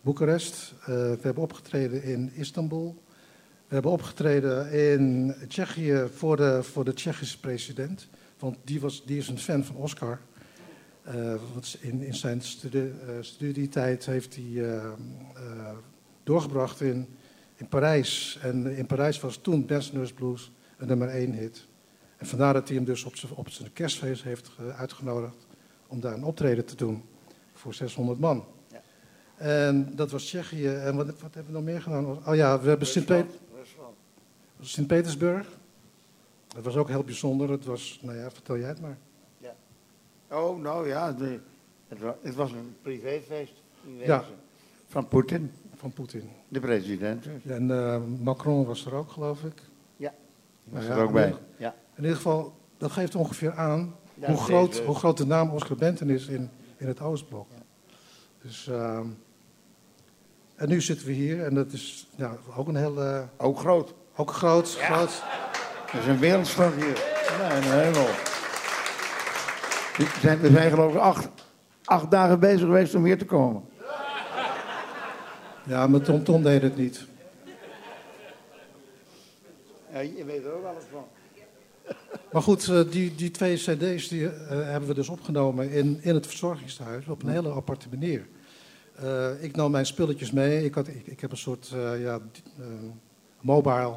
Boekarest. 0.00 0.74
We 0.86 1.18
hebben 1.20 1.42
opgetreden 1.42 2.02
in 2.02 2.30
Istanbul. 2.34 3.02
We 3.68 3.74
hebben 3.74 3.92
opgetreden 3.92 4.72
in 4.72 5.34
Tsjechië 5.48 6.08
voor 6.14 6.36
de, 6.36 6.62
voor 6.62 6.84
de 6.84 6.94
Tsjechische 6.94 7.40
president. 7.40 8.08
Want 8.38 8.56
die, 8.64 8.80
was, 8.80 9.04
die 9.06 9.18
is 9.18 9.28
een 9.28 9.38
fan 9.38 9.64
van 9.64 9.76
Oscar. 9.76 10.18
Eh, 11.08 11.34
want 11.52 11.76
in, 11.80 12.02
in 12.02 12.14
zijn 12.14 12.42
eh, 12.72 12.80
studietijd 13.20 14.06
heeft 14.06 14.34
hij 14.34 14.74
eh, 14.74 14.90
doorgebracht 16.22 16.80
in, 16.80 17.08
in 17.56 17.68
Parijs. 17.68 18.38
En 18.42 18.76
in 18.76 18.86
Parijs 18.86 19.20
was 19.20 19.36
toen 19.36 19.66
Bensonhurst 19.66 20.14
Blues 20.14 20.52
een 20.76 20.86
nummer 20.86 21.08
één 21.08 21.32
hit. 21.32 21.66
En 22.16 22.26
vandaar 22.26 22.52
dat 22.52 22.68
hij 22.68 22.76
hem 22.76 22.84
dus 22.84 23.04
op 23.04 23.16
zijn, 23.16 23.32
op 23.32 23.48
zijn 23.48 23.72
kerstfeest 23.72 24.22
heeft 24.22 24.50
uitgenodigd 24.76 25.46
om 25.86 26.00
daar 26.00 26.14
een 26.14 26.24
optreden 26.24 26.64
te 26.64 26.76
doen 26.76 27.02
voor 27.52 27.74
600 27.74 28.18
man. 28.18 28.44
Ja. 28.72 28.82
En 29.36 29.92
dat 29.96 30.10
was 30.10 30.24
Tsjechië. 30.24 30.68
En 30.68 30.96
wat, 30.96 31.06
wat 31.06 31.34
hebben 31.34 31.46
we 31.46 31.52
nog 31.52 31.62
meer 31.62 31.82
gedaan? 31.82 32.26
Oh 32.26 32.34
ja, 32.34 32.60
we 32.60 32.68
hebben. 32.68 32.86
Sint-Petersburg. 34.60 35.48
Dat 36.48 36.64
was 36.64 36.76
ook 36.76 36.88
heel 36.88 37.04
bijzonder. 37.04 37.50
Het 37.50 37.64
was, 37.64 37.98
nou 38.02 38.18
ja, 38.18 38.30
vertel 38.30 38.58
jij 38.58 38.68
het 38.68 38.80
maar. 38.80 38.98
Oh, 40.30 40.60
nou 40.62 40.88
ja, 40.88 41.12
de- 41.12 41.40
het, 41.88 41.98
wa- 42.00 42.16
het 42.22 42.34
was 42.34 42.52
een 42.52 42.76
privéfeest 42.82 43.52
in 43.86 43.96
Ja. 43.98 44.24
Van 44.88 45.08
Poetin, 45.08 45.52
Van 45.76 45.92
Poetin. 45.92 46.30
de 46.48 46.60
president. 46.60 47.22
dus. 47.24 47.52
En 47.52 47.70
eh, 47.70 48.00
Macron 48.22 48.64
was 48.66 48.86
er 48.86 48.94
ook, 48.94 49.10
geloof 49.10 49.42
ik. 49.44 49.62
Ja, 49.96 50.14
was 50.64 50.80
Nou 50.82 50.92
er 50.92 50.98
ja, 50.98 51.04
ook 51.04 51.12
bij. 51.12 51.28
in- 51.28 51.36
Ja. 51.56 51.74
In 51.94 52.02
ieder 52.02 52.16
geval, 52.16 52.52
dat 52.76 52.92
geeft 52.92 53.14
ongeveer 53.14 53.52
aan 53.52 53.94
Ja, 54.14 54.26
hoe, 54.26 54.34
deze- 54.36 54.42
groot, 54.42 54.78
hoe 54.78 54.94
groot 54.94 55.16
de 55.16 55.26
naam 55.26 55.50
Oscar 55.50 55.76
Benton 55.76 56.10
is 56.10 56.26
in, 56.26 56.50
in 56.76 56.86
het 56.86 57.00
Oostblok. 57.00 57.46
Dus, 58.42 58.66
ehm, 58.68 59.06
en 60.54 60.68
nu 60.68 60.80
zitten 60.80 61.06
we 61.06 61.12
hier 61.12 61.44
en 61.44 61.54
dat 61.54 61.72
is 61.72 62.08
ja, 62.16 62.36
ook 62.56 62.68
een 62.68 62.76
heel, 62.76 63.02
eh, 63.02 63.22
Ook 63.36 63.58
groot. 63.58 63.94
ook 64.16 64.30
groot, 64.30 64.74
groot. 64.74 65.22
Dat 65.92 66.00
is 66.00 66.06
een 66.06 66.18
wereldstad 66.18 66.74
hier. 66.74 66.96
Ja, 67.38 67.56
een 67.56 67.62
hemel. 67.62 68.06
We 69.98 70.18
zijn, 70.20 70.38
we 70.38 70.50
zijn 70.50 70.70
geloof 70.70 70.94
ik 70.94 71.00
acht, 71.00 71.28
acht 71.84 72.10
dagen 72.10 72.40
bezig 72.40 72.60
geweest 72.60 72.94
om 72.94 73.04
hier 73.04 73.18
te 73.18 73.24
komen. 73.24 73.62
Ja, 75.66 75.86
maar 75.86 76.00
Tom 76.00 76.24
Tom 76.24 76.42
deed 76.42 76.62
het 76.62 76.76
niet. 76.76 77.06
Ja, 79.92 79.98
je 79.98 80.24
weet 80.24 80.44
er 80.44 80.52
ook 80.52 80.64
alles 80.64 80.84
van. 80.92 81.04
Maar 82.32 82.42
goed, 82.42 82.68
eh, 82.68 82.80
die, 82.90 83.14
die 83.14 83.30
twee 83.30 83.56
cd's 83.56 84.08
die, 84.08 84.28
eh, 84.28 84.48
hebben 84.48 84.88
we 84.88 84.94
dus 84.94 85.08
opgenomen 85.08 85.70
in, 85.70 85.98
in 86.02 86.14
het 86.14 86.26
verzorgingshuis 86.26 87.06
op 87.06 87.22
een 87.22 87.28
hele 87.28 87.54
aparte 87.54 87.88
manier. 87.90 88.26
Eh, 89.02 89.42
ik 89.42 89.56
nam 89.56 89.70
mijn 89.70 89.86
spulletjes 89.86 90.30
mee. 90.30 90.64
Ik, 90.64 90.74
had, 90.74 90.88
ik, 90.88 91.06
ik 91.06 91.20
heb 91.20 91.30
een 91.30 91.36
soort 91.36 91.72
eh, 91.74 92.02
ja, 92.02 92.20
eh, 92.58 92.64
mobile 93.40 93.94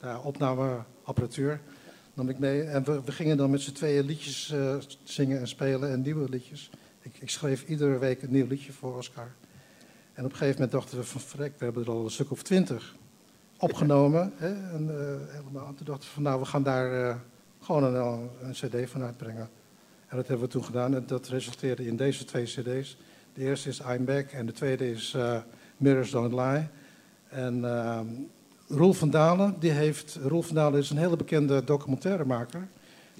ja, 0.00 0.18
opnameapparatuur. 0.18 1.60
Nam 2.18 2.28
ik 2.28 2.38
mee. 2.38 2.62
En 2.62 2.84
we, 2.84 3.02
we 3.04 3.12
gingen 3.12 3.36
dan 3.36 3.50
met 3.50 3.60
z'n 3.60 3.72
tweeën 3.72 4.04
liedjes 4.04 4.50
eh, 4.50 4.76
zingen 5.02 5.38
en 5.40 5.48
spelen 5.48 5.90
en 5.90 6.00
nieuwe 6.00 6.28
liedjes. 6.28 6.70
Ik, 7.02 7.12
ik 7.18 7.30
schreef 7.30 7.68
iedere 7.68 7.98
week 7.98 8.22
een 8.22 8.30
nieuw 8.30 8.46
liedje 8.46 8.72
voor 8.72 8.96
Oscar. 8.96 9.30
En 10.12 10.24
op 10.24 10.30
een 10.30 10.36
gegeven 10.36 10.54
moment 10.54 10.72
dachten 10.72 10.98
we 10.98 11.04
van 11.04 11.20
vrek, 11.20 11.52
we 11.58 11.64
hebben 11.64 11.84
er 11.84 11.90
al 11.90 12.04
een 12.04 12.10
stuk 12.10 12.30
of 12.30 12.42
twintig 12.42 12.94
opgenomen. 13.58 14.32
Hè, 14.36 14.46
en, 14.46 14.88
eh, 14.90 15.34
helemaal. 15.34 15.74
Toen 15.74 15.86
dachten 15.86 16.08
we 16.08 16.14
van 16.14 16.22
nou, 16.22 16.40
we 16.40 16.46
gaan 16.46 16.62
daar 16.62 17.08
eh, 17.08 17.16
gewoon 17.60 17.84
een, 17.84 18.28
een 18.42 18.52
cd 18.52 18.90
van 18.90 19.02
uitbrengen. 19.02 19.48
En 20.08 20.16
dat 20.16 20.26
hebben 20.26 20.46
we 20.46 20.52
toen 20.52 20.64
gedaan 20.64 20.94
en 20.94 21.06
dat 21.06 21.28
resulteerde 21.28 21.86
in 21.86 21.96
deze 21.96 22.24
twee 22.24 22.44
cd's. 22.44 22.96
De 23.34 23.40
eerste 23.40 23.68
is 23.68 23.80
I'm 23.80 24.04
Back 24.04 24.30
en 24.30 24.46
de 24.46 24.52
tweede 24.52 24.90
is 24.90 25.16
Mirrors 25.76 26.10
Don't 26.10 26.32
Lie. 26.32 26.68
En 27.28 27.64
Roel 28.68 28.92
van 28.92 29.10
Dalen, 29.10 29.56
die 29.58 29.70
heeft, 29.70 30.18
Roel 30.22 30.42
van 30.42 30.54
Dalen 30.54 30.80
is 30.80 30.90
een 30.90 30.96
hele 30.96 31.16
bekende 31.16 31.64
documentairemaker. 31.64 32.68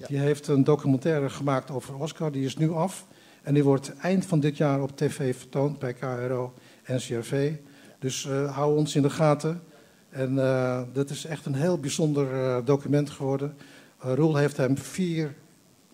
Die 0.07 0.17
heeft 0.17 0.47
een 0.47 0.63
documentaire 0.63 1.29
gemaakt 1.29 1.71
over 1.71 1.95
Oscar, 1.95 2.31
die 2.31 2.45
is 2.45 2.57
nu 2.57 2.71
af. 2.71 3.05
En 3.41 3.53
die 3.53 3.63
wordt 3.63 3.93
eind 3.95 4.25
van 4.25 4.39
dit 4.39 4.57
jaar 4.57 4.81
op 4.81 4.97
tv 4.97 5.37
vertoond 5.37 5.79
bij 5.79 5.93
KRO 5.93 6.53
en 6.83 6.95
NCRV. 6.95 7.53
Dus 7.99 8.25
eh, 8.25 8.55
hou 8.55 8.77
ons 8.77 8.95
in 8.95 9.01
de 9.01 9.09
gaten. 9.09 9.61
En 10.09 10.39
eh, 10.39 10.81
dat 10.93 11.09
is 11.09 11.25
echt 11.25 11.45
een 11.45 11.55
heel 11.55 11.79
bijzonder 11.79 12.33
eh, 12.33 12.65
document 12.65 13.09
geworden. 13.09 13.55
Roel 13.97 14.35
heeft 14.35 14.57
hem 14.57 14.77
vier 14.77 15.35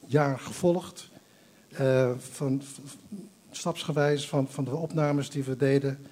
jaar 0.06 0.40
gevolgd. 0.40 1.10
van, 2.18 2.62
stapsgewijs 3.52 4.28
van, 4.28 4.48
van 4.50 4.64
de 4.64 4.76
opnames 4.76 5.30
die 5.30 5.44
we 5.44 5.56
deden. 5.56 6.06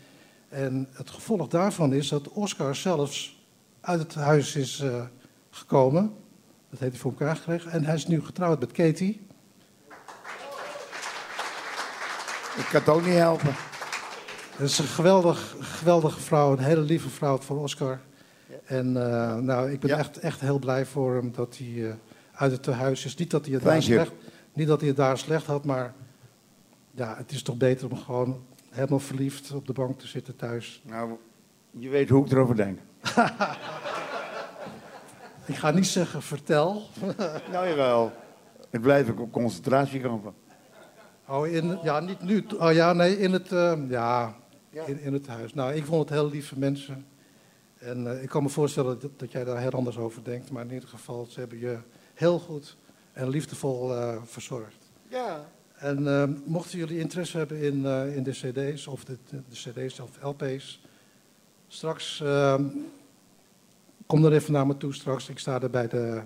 En 0.50 0.88
het 0.92 1.10
gevolg 1.10 1.48
daarvan 1.48 1.94
is 1.94 2.08
dat 2.08 2.30
Oscar 2.30 2.76
zelfs 2.76 3.33
uit 3.84 4.00
het 4.00 4.16
huis 4.16 4.56
is 4.56 4.80
eh, 4.80 5.04
gekomen. 5.50 6.14
Dat 6.70 6.80
heeft 6.80 6.92
hij 6.92 7.02
voor 7.02 7.12
elkaar 7.12 7.36
gekregen. 7.36 7.72
En 7.72 7.86
hij 7.86 7.96
is 7.96 8.08
nu 8.08 8.22
getrouwd 8.24 8.60
met 8.60 8.72
Katie. 8.72 9.22
Ik 12.58 12.66
kan 12.72 12.80
het 12.80 12.90
ook 12.90 13.06
niet 13.06 13.14
helpen. 13.16 13.56
Dat 14.58 14.70
is 14.70 14.80
een 14.80 14.86
geweldig, 14.86 15.56
geweldige 15.60 16.20
vrouw, 16.20 16.52
een 16.52 16.60
hele 16.64 16.82
lieve 16.82 17.10
vrouw 17.10 17.38
voor 17.38 17.62
Oscar. 17.62 18.00
En 18.66 19.12
eh, 19.12 19.36
nou, 19.38 19.72
ik 19.72 19.80
ben 19.80 19.90
Ja. 19.90 19.98
echt, 19.98 20.18
echt 20.20 20.40
heel 20.40 20.60
blij 20.60 20.86
voor 20.86 21.16
hem 21.16 21.32
dat 21.32 21.58
hij 21.58 21.90
eh, 21.90 21.94
uit 22.34 22.52
het 22.52 22.64
tehuis 22.64 23.06
is. 23.06 23.16
Niet 23.16 23.32
dat 23.32 23.46
hij 23.46 23.54
het 23.54 23.64
daar 23.64 23.82
slecht, 23.82 24.12
niet 24.54 24.68
dat 24.68 24.80
hij 24.80 24.88
het 24.88 24.98
daar 24.98 25.18
slecht 25.18 25.46
had, 25.46 25.66
maar 25.66 25.94
ja, 26.92 27.16
het 27.18 27.32
is 27.32 27.42
toch 27.44 27.58
beter 27.58 27.90
om 27.92 27.98
gewoon 27.98 28.44
helemaal 28.70 29.00
verliefd 29.00 29.52
op 29.52 29.68
de 29.68 29.74
bank 29.74 30.00
te 30.00 30.08
zitten 30.08 30.36
thuis. 30.36 30.82
Nou, 30.86 31.18
je 31.78 31.90
weet 31.90 32.10
hoe 32.10 32.26
ik 32.26 32.32
erover 32.32 32.56
denk. 32.56 32.80
Ik 35.46 35.56
ga 35.56 35.72
niet 35.72 35.88
zeggen 35.88 36.22
vertel. 36.22 36.82
Nou 37.52 37.68
jawel. 37.68 38.12
Het 38.70 38.82
blijft 38.82 39.10
ook 39.10 39.20
op 39.20 39.32
concentratiekampen. 39.32 40.34
Oh, 41.28 41.48
in, 41.48 41.80
ja, 41.84 42.00
niet 42.00 42.22
nu. 42.22 42.46
Oh 42.60 42.74
ja, 42.74 42.94
nee, 42.94 43.20
in 43.20 43.34
het, 43.34 43.52
eh, 43.52 43.74
ja, 43.90 44.36
Ja. 44.70 44.86
In, 44.86 45.00
in 45.00 45.14
het 45.14 45.28
huis. 45.28 45.54
Nou, 45.54 45.74
ik 45.74 45.86
vond 45.86 46.10
het 46.10 46.20
heel 46.20 46.30
lieve 46.30 46.60
mensen. 46.60 47.06
En 47.78 48.08
eh, 48.08 48.24
ik 48.24 48.30
kan 48.30 48.44
me 48.44 48.50
voorstellen 48.50 49.00
dat, 49.00 49.20
dat 49.20 49.32
jij 49.32 49.44
daar 49.44 49.60
heel 49.60 49.72
anders 49.72 49.98
over 49.98 50.24
denkt. 50.24 50.52
Maar 50.52 50.66
in 50.66 50.74
ieder 50.74 50.90
geval, 50.90 51.26
ze 51.30 51.40
hebben 51.40 51.60
je 51.60 51.78
heel 52.14 52.40
goed 52.40 52.78
en 53.14 53.30
liefdevol 53.30 53.96
eh, 53.96 54.22
verzorgd. 54.24 54.92
Ja. 55.08 55.46
En 55.84 56.08
eh, 56.08 56.24
mochten 56.46 56.78
jullie 56.78 57.00
interesse 57.00 57.38
hebben 57.38 57.62
in, 57.62 57.86
eh, 57.86 58.16
in 58.16 58.24
de 58.24 58.32
cd's 58.32 58.88
of 58.88 59.04
de, 59.04 59.18
de, 59.30 59.42
de 59.50 59.56
cd's 59.86 60.00
of 60.00 60.10
LP's, 60.22 60.82
straks 61.74 62.22
eh, 62.22 62.60
kom 64.06 64.26
er 64.26 64.34
even 64.34 64.54
naar 64.54 64.68
me 64.68 64.78
toe 64.78 64.94
straks. 64.94 65.30
Ik 65.30 65.40
sta 65.40 65.62
er 65.62 65.70
bij 65.70 65.88
de, 65.88 66.22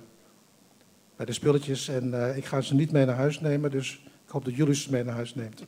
bij 1.15 1.25
de 1.25 1.33
spulletjes 1.33 1.87
en 1.87 2.13
eh, 2.13 2.37
ik 2.37 2.45
ga 2.45 2.61
ze 2.61 2.75
niet 2.75 2.91
mee 2.91 3.05
naar 3.05 3.15
huis 3.15 3.39
nemen, 3.39 3.71
dus 3.71 3.93
ik 4.25 4.31
hoop 4.31 4.45
dat 4.45 4.55
jullie 4.55 4.75
ze 4.75 4.91
mee 4.91 5.03
naar 5.03 5.15
huis 5.15 5.35
neemt. 5.35 5.59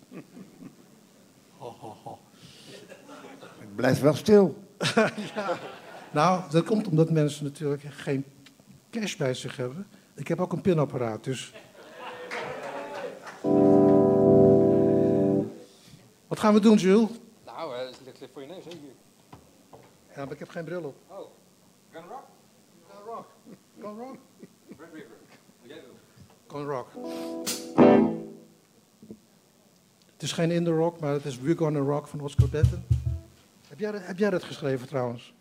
Het 3.59 3.75
blijft 3.75 4.01
wel 4.01 4.13
stil. 4.13 4.57
Nou, 6.11 6.51
dat 6.51 6.63
komt 6.63 6.88
omdat 6.88 7.09
mensen 7.09 7.43
natuurlijk 7.43 7.84
geen 7.89 8.25
cash 8.91 9.15
bij 9.15 9.34
zich 9.34 9.55
hebben. 9.55 9.88
Ik 10.15 10.27
heb 10.27 10.39
ook 10.39 10.51
een 10.51 10.61
pinapparaat, 10.61 11.23
dus... 11.23 11.53
Wat 16.27 16.39
gaan 16.39 16.53
we 16.53 16.59
doen, 16.59 16.77
Jules? 16.77 17.09
Nou, 17.45 17.75
eh, 17.75 17.86
het 17.86 18.19
ligt 18.19 18.32
voor 18.34 18.41
je 18.41 18.47
neus, 18.47 18.63
hè. 18.63 18.71
Ja, 20.20 20.26
maar 20.26 20.34
ik 20.34 20.39
heb 20.39 20.49
geen 20.49 20.63
bril 20.63 20.84
op. 20.84 20.95
Oh, 21.07 21.17
Gun 21.91 22.01
Rock? 22.09 22.24
Go 22.88 23.03
rock. 23.05 23.26
Go 23.82 23.95
rock. 23.97 24.15
Red 24.78 24.88
River. 24.93 25.15
Jij. 25.61 25.82
Go 26.47 26.63
rock. 26.63 26.88
Het 30.13 30.22
is 30.24 30.32
geen 30.32 30.51
in 30.51 30.63
the 30.63 30.72
rock, 30.72 30.99
maar 30.99 31.13
het 31.13 31.26
is 31.26 31.39
We're 31.39 31.57
Gonna 31.57 31.80
Rock 31.80 32.07
van 32.07 32.20
Oscar 32.20 32.49
Benton. 32.49 32.84
Heb 33.67 33.80
jij, 33.80 33.91
dat- 33.91 34.05
heb 34.05 34.17
jij 34.17 34.30
dat 34.30 34.43
geschreven 34.43 34.88
trouwens? 34.88 35.34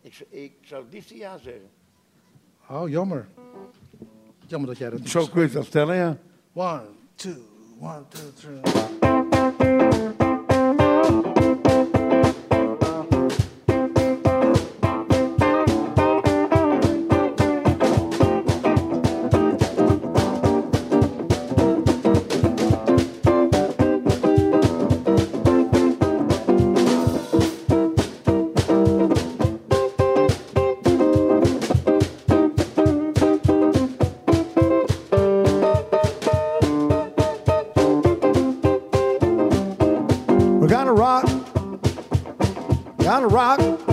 Ik, 0.00 0.26
ik 0.28 0.52
zou 0.60 0.82
het 0.84 0.92
liefst 0.92 1.10
ja 1.10 1.38
zeggen. 1.38 1.70
Oh, 2.68 2.88
jammer. 2.88 3.28
Jammer 4.46 4.68
dat 4.68 4.78
jij 4.78 4.90
dat 4.90 4.98
niet 4.98 5.08
Zo 5.10 5.26
kun 5.26 5.38
je 5.38 5.44
het 5.44 5.52
wel 5.52 5.62
stellen, 5.64 5.96
ja. 5.96 6.18
One, 6.52 6.84
two, 7.14 7.36
one, 7.80 8.02
two, 8.08 8.32
three. 8.34 9.03
rock. 43.34 43.83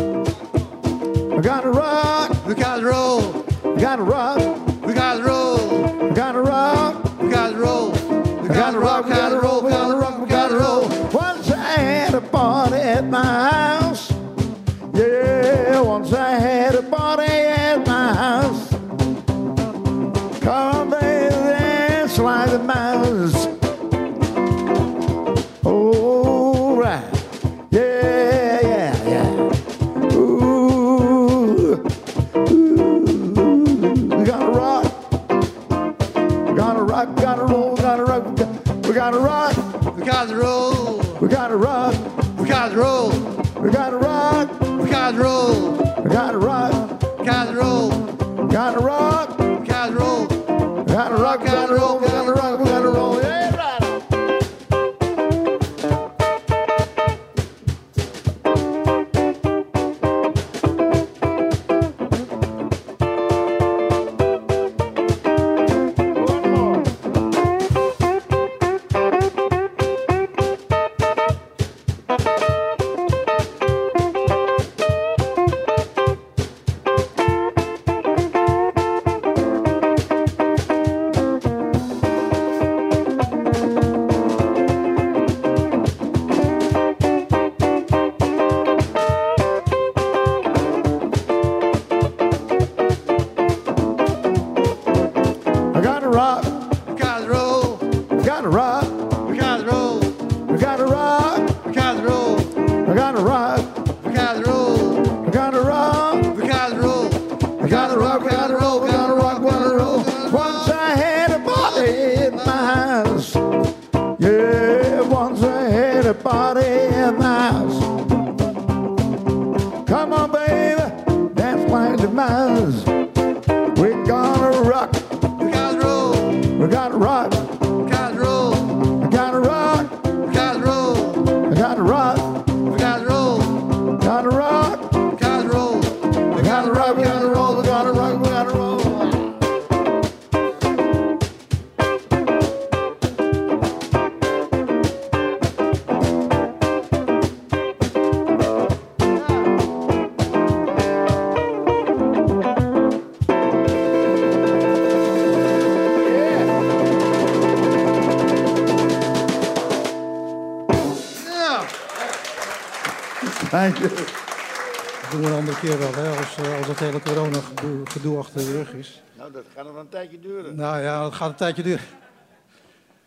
tijdje 170.08 170.28
duren. 170.28 170.56
Nou 170.56 170.82
ja, 170.82 171.06
het 171.06 171.14
gaat 171.14 171.30
een 171.30 171.36
tijdje 171.36 171.64
duren. 171.64 171.86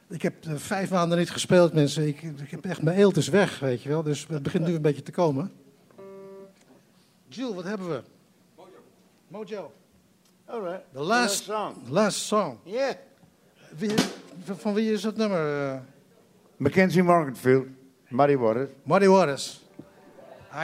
Ik 0.09 0.23
heb 0.23 0.35
eh, 0.45 0.55
vijf 0.55 0.91
maanden 0.91 1.19
niet 1.19 1.31
gespeeld, 1.31 1.73
mensen. 1.73 2.07
Ik, 2.07 2.23
ik 2.23 2.51
heb 2.51 2.65
echt 2.65 2.83
mijn 2.83 2.97
eelt 2.97 3.27
weg, 3.27 3.59
weet 3.59 3.83
je 3.83 3.89
wel. 3.89 4.03
Dus 4.03 4.27
het 4.29 4.43
begint 4.43 4.67
nu 4.67 4.75
een 4.75 4.83
beetje 4.83 5.03
te 5.03 5.11
komen. 5.11 5.53
Jules, 7.29 7.55
wat 7.55 7.65
hebben 7.65 7.89
we? 7.89 8.03
Mojo. 8.57 8.69
Mojo. 9.29 9.73
All 10.45 10.61
right. 10.61 10.83
The 10.93 11.01
last, 11.01 11.45
The 11.45 11.53
last 11.53 11.75
song. 11.75 11.93
Last 11.93 12.19
song. 12.19 12.59
Yeah. 12.63 12.95
Van 14.45 14.75
wie 14.75 14.93
is 14.93 15.03
dat 15.03 15.17
nummer? 15.17 15.71
Eh? 15.71 15.79
Mackenzie 16.57 17.03
Marketfield, 17.03 17.67
Muddy 18.09 18.37
Waters. 18.37 18.69
Muddy 18.83 19.07
Waters. 19.07 19.61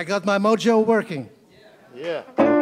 I 0.00 0.04
got 0.04 0.24
my 0.24 0.38
mojo 0.38 0.84
working. 0.84 1.26
Yeah. 1.94 2.59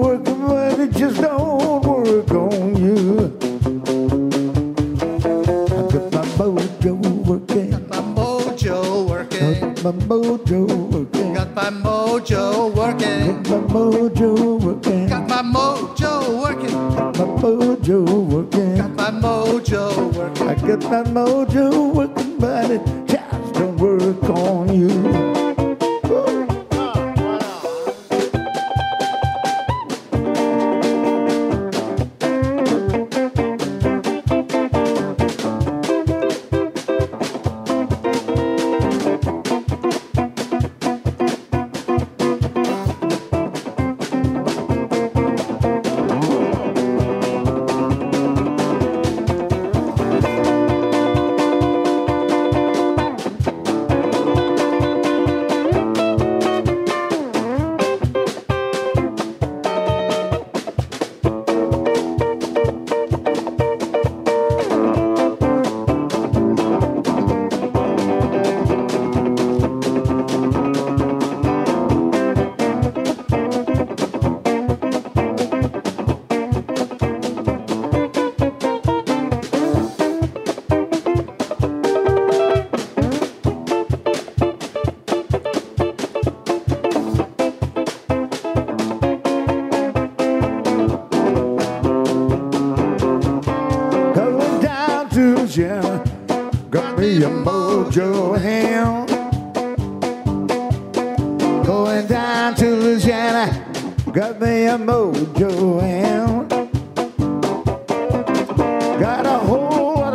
Working, 0.00 0.46
but 0.46 0.80
it 0.80 0.92
just 0.92 1.20
don't 1.20 1.84
work 1.84 2.30
on 2.30 2.76
you. 2.76 3.36
I 5.70 5.82
got 5.92 6.12
my 6.12 6.24
mojo 6.38 6.92
working. 7.26 7.70
My 7.70 8.00
mojo 8.00 9.08
working. 9.08 9.74
Got 9.74 9.84
my 9.84 9.92
mojo 9.92 10.90
working. 10.94 11.34
Got 11.34 11.54
my 11.54 11.70
mojo 11.70 12.74
working. 12.74 13.42
Got 13.42 13.48
my 13.48 13.60
mojo 13.72 14.60
working. 14.60 15.08
Got 15.08 15.28
my 15.28 15.42
mojo 15.42 16.42
working. 16.42 16.74
My 16.76 17.26
mojo 17.40 17.98
working. 18.30 18.76
Got 18.76 18.94
my 18.94 19.10
mojo 19.10 20.14
working. 20.14 20.48
I 20.48 20.54
got 20.54 20.82
my 20.90 21.02
mojo 21.10 21.94
working, 21.94 22.38
but 22.38 22.70
it 22.70 22.82
just 23.06 23.54
don't 23.54 23.76
work 23.76 24.24
on 24.30 24.74
you. 24.74 25.39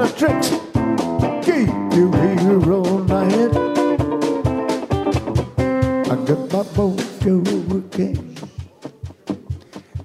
Lot 0.06 0.18
tricks, 0.18 0.50
keep 1.46 1.70
you 1.96 2.12
here 2.12 2.74
all 2.74 3.00
night. 3.00 3.56
I 6.08 6.16
got 6.26 6.42
my 6.52 6.64
mojo 6.76 7.34
working, 7.70 8.38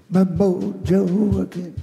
my 0.09 0.24
mojo 0.24 1.07
working. 1.32 1.76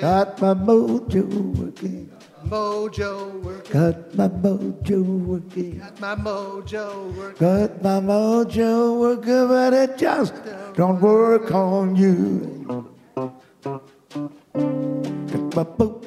Got 0.00 0.40
my 0.40 0.54
mojo 0.54 1.24
working. 1.56 2.10
Mojo 2.46 3.42
working. 3.42 3.72
Got 3.72 4.14
my 4.14 4.28
mojo 4.28 5.26
working. 5.26 5.78
Got 5.78 6.00
my 6.00 6.14
mojo 6.14 7.14
working. 7.16 7.36
Got 7.38 7.82
my 7.82 8.00
mojo 8.00 8.98
working, 8.98 9.48
but 9.48 9.72
it 9.74 9.98
just 9.98 10.34
don't 10.74 11.00
work 11.00 11.52
on 11.52 11.96
you. 11.96 12.88
Got 13.14 13.34
my 15.54 15.64
mojo 15.64 15.99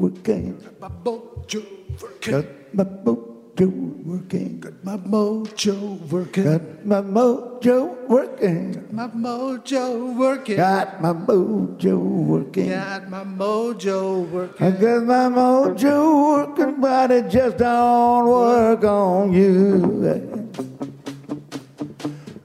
working. 0.00 0.56
My 0.80 0.88
mojo 0.88 1.62
working. 2.00 2.32
Got 2.32 2.46
my 2.72 2.84
mojo 2.84 3.68
working. 4.06 4.60
Got 4.60 4.84
my 4.84 4.96
mojo 4.96 6.08
working. 6.08 6.44
Got 6.44 6.86
my 6.86 7.02
mojo 7.02 8.08
working. 8.08 8.86
My 8.92 9.08
mojo 9.08 10.16
working. 10.16 10.56
Got 10.56 11.02
my 11.02 11.12
mojo 11.12 11.98
working. 11.98 12.68
Got 12.70 13.10
my 13.10 13.24
mojo 13.24 14.30
working. 14.30 14.66
I 14.66 14.70
got 14.70 15.02
my 15.04 15.28
mojo 15.28 15.96
working, 16.32 16.80
but 16.80 17.10
it 17.10 17.28
just 17.28 17.58
don't 17.58 18.26
work 18.26 18.84
on 18.84 19.32
you. 19.32 20.24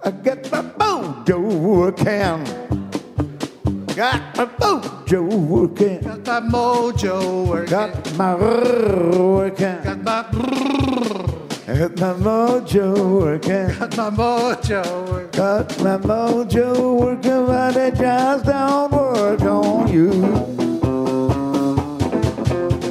I 0.03 0.11
got 0.11 0.51
my 0.51 0.61
mojo 0.61 1.39
working. 1.39 2.64
Got 3.95 4.35
my 4.35 4.45
mojo 4.45 5.47
working. 5.47 6.01
Got 6.01 6.25
my 6.25 6.41
mojo 6.41 7.47
working. 7.47 7.69
Got 7.69 8.17
my 8.17 8.33
rrr 8.33 9.35
working. 9.37 9.83
Got 9.83 10.03
my 10.03 10.25
I 11.65 11.77
got 11.77 11.97
my 11.97 12.13
mojo 12.13 13.21
working. 13.21 13.67
got 13.79 13.95
my 13.95 14.09
mojo 14.09 15.09
working. 15.09 15.31
Got 15.31 15.79
my 15.81 15.97
mojo 15.97 16.99
working, 16.99 17.45
but 17.45 17.77
it 17.77 17.95
just 17.95 18.43
don't 18.43 18.91
work 18.91 19.41
on 19.43 19.87
you. 19.87 20.11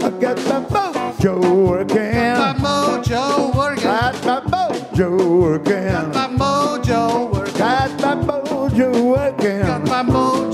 I 0.01 0.11
got 0.19 0.39
my 0.49 0.61
mojo 0.71 1.69
working. 1.69 2.15
My 2.15 2.55
mojo 2.55 3.55
working. 3.55 3.85
Got 3.85 4.25
my 4.25 4.41
mojo 4.41 5.41
working. 5.43 5.85
Got 5.85 6.15
my 6.15 6.29
mojo 6.29 7.31
working. 7.31 7.59
Got 7.59 8.01
my 8.01 8.17
mojo 8.17 9.05
working. 9.05 9.61
Got 9.61 9.85
my 9.85 10.03
mojo. 10.03 10.45
Got 10.45 10.54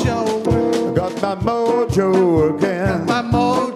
my 1.30 1.36
mojo 1.36 2.10
working. 2.36 3.06
My 3.06 3.22
mojo 3.22 3.69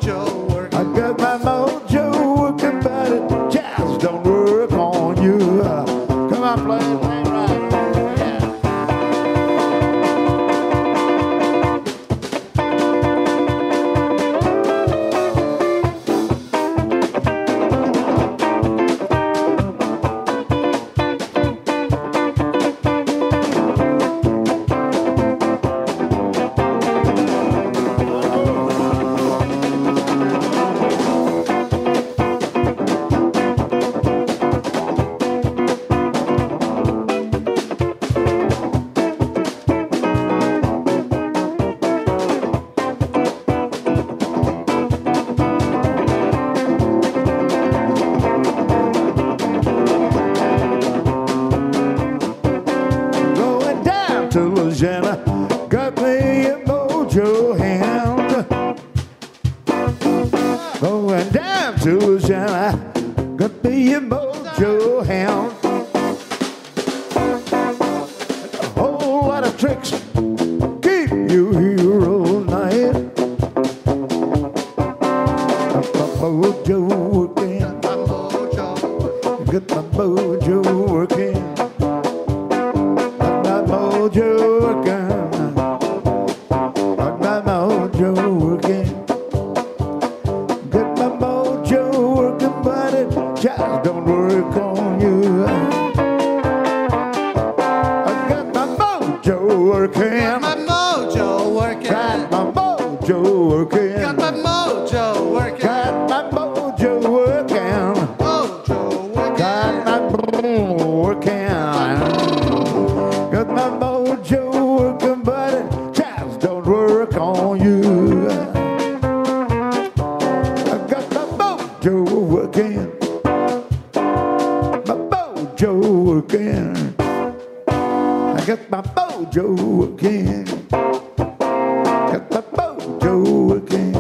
working. 129.53 130.45
Got 130.71 132.31
my 132.31 132.41
mojo 132.57 133.15
working. 133.49 133.93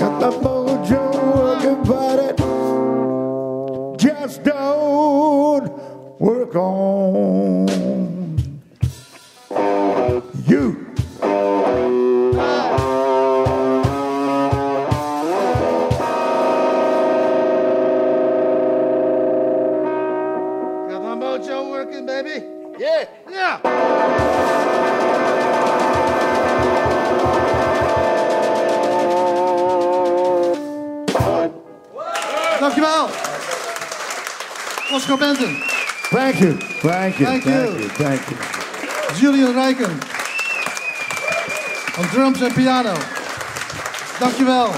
Got 0.00 0.20
the 0.20 0.30
mojo 0.42 1.02
working, 1.36 1.80
but 1.84 2.18
it 2.30 2.36
just 3.98 4.42
don't 4.44 5.70
work 6.20 6.54
on 6.56 6.85
thank 37.24 37.44
you, 37.44 37.54
Thank 37.56 37.68
thank 37.68 37.68
you. 37.68 37.78
you, 37.78 37.88
thank 37.88 38.20
you. 38.28 38.56
Julian 39.20 39.52
Rijken. 39.52 39.90
Van 41.92 42.08
drums 42.08 42.40
en 42.40 42.52
piano. 42.52 42.92
Dankjewel. 44.20 44.68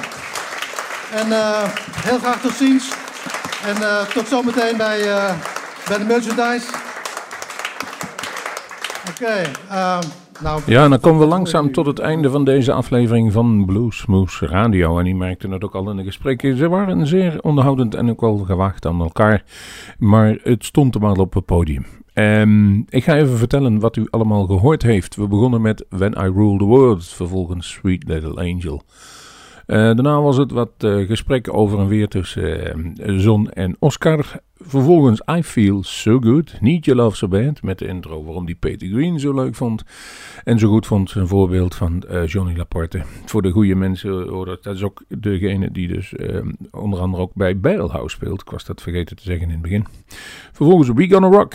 En 1.15 1.33
eh, 1.33 1.65
heel 2.03 2.19
graag 2.19 2.41
tot 2.41 2.53
ziens. 2.53 2.93
En 3.67 3.77
eh, 3.77 4.03
tot 4.03 4.29
zometeen 4.29 4.77
bij, 4.77 5.01
eh, 5.01 5.35
bij 5.89 5.99
de 5.99 6.05
merchandise. 6.05 6.67
Oké, 9.11 9.51
ehm, 9.69 10.03
nou... 10.41 10.61
Ja, 10.67 10.85
en 10.85 10.91
dan 10.91 11.01
komen 11.01 11.21
we 11.21 11.27
langzaam 11.27 11.73
tot 11.73 11.87
het 11.87 11.99
einde 11.99 12.31
van 12.31 12.45
deze 12.45 12.73
aflevering 12.73 13.33
van 13.33 13.65
Bluesmoose 13.67 14.47
Radio. 14.47 14.99
En 14.99 15.05
die 15.05 15.17
merkte 15.17 15.49
het 15.49 15.65
ook 15.65 15.75
al 15.75 15.91
in 15.91 15.97
de 15.97 16.05
gesprekken. 16.05 16.57
Ze 16.57 16.69
waren 16.69 17.07
zeer 17.07 17.41
onderhoudend 17.41 17.95
en 17.95 18.11
ook 18.11 18.21
wel 18.21 18.37
gewaagd 18.37 18.87
aan 18.87 19.01
elkaar. 19.01 19.43
Maar 19.99 20.37
het 20.43 20.65
stond 20.65 20.95
er 20.95 21.01
maar 21.01 21.17
op 21.17 21.35
het 21.35 21.45
podium. 21.45 21.87
Ehm, 22.19 22.79
ik 22.89 23.05
ga 23.05 23.17
even 23.17 23.39
vertellen 23.39 23.79
wat 23.79 23.97
u 23.97 24.07
allemaal 24.11 24.47
gehoord 24.47 24.83
heeft. 24.83 25.17
We 25.17 25.29
begonnen 25.29 25.61
met 25.61 25.85
When 25.89 26.13
I 26.13 26.31
Rule 26.35 26.59
the 26.59 26.65
World, 26.65 27.05
vervolgens 27.05 27.71
Sweet 27.71 28.09
Little 28.09 28.35
Angel. 28.35 28.83
Eh, 29.67 29.77
daarna 29.77 30.21
was 30.21 30.37
het 30.37 30.51
wat 30.51 30.71
eh, 30.79 31.07
gesprekken 31.07 31.53
over 31.53 31.79
en 31.79 31.87
weer 31.87 32.09
tussen 32.09 32.97
eh, 32.97 33.15
Zon 33.17 33.51
en 33.51 33.77
Oscar. 33.79 34.41
Vervolgens 34.57 35.23
I 35.37 35.43
Feel 35.43 35.83
So 35.83 36.19
Good, 36.21 36.61
Need 36.61 36.85
Your 36.85 37.01
Love 37.01 37.17
So 37.17 37.29
Bad, 37.29 37.63
met 37.63 37.79
de 37.79 37.87
intro 37.87 38.25
waarom 38.25 38.47
die 38.47 38.55
Peter 38.55 38.89
Green 38.89 39.21
zo 39.21 39.35
leuk 39.35 39.55
vond. 39.55 39.83
En 40.45 40.59
zo 40.59 40.69
goed 40.69 40.87
vond 40.87 41.15
een 41.15 41.29
voorbeeld 41.29 41.75
van 41.75 42.05
Johnny 42.27 42.57
Laporte. 42.57 43.03
Voor 43.25 43.43
de 43.43 43.51
goede 43.51 43.75
mensen, 43.75 44.29
hoor 44.29 44.47
dat, 44.47 44.67
is 44.67 44.83
ook 44.83 45.05
degene 45.09 45.71
die 45.71 45.89
dus 45.89 46.15
onder 46.71 47.01
andere 47.01 47.23
ook 47.23 47.35
bij 47.35 47.61
Barrelhouse 47.61 48.17
speelt. 48.17 48.41
Ik 48.41 48.51
was 48.51 48.65
dat 48.65 48.83
vergeten 48.83 49.17
te 49.17 49.23
zeggen 49.23 49.47
in 49.47 49.53
het 49.53 49.63
begin. 49.63 49.87
Vervolgens 50.53 50.91
We 50.95 51.09
Gonna 51.09 51.29
Rock, 51.29 51.55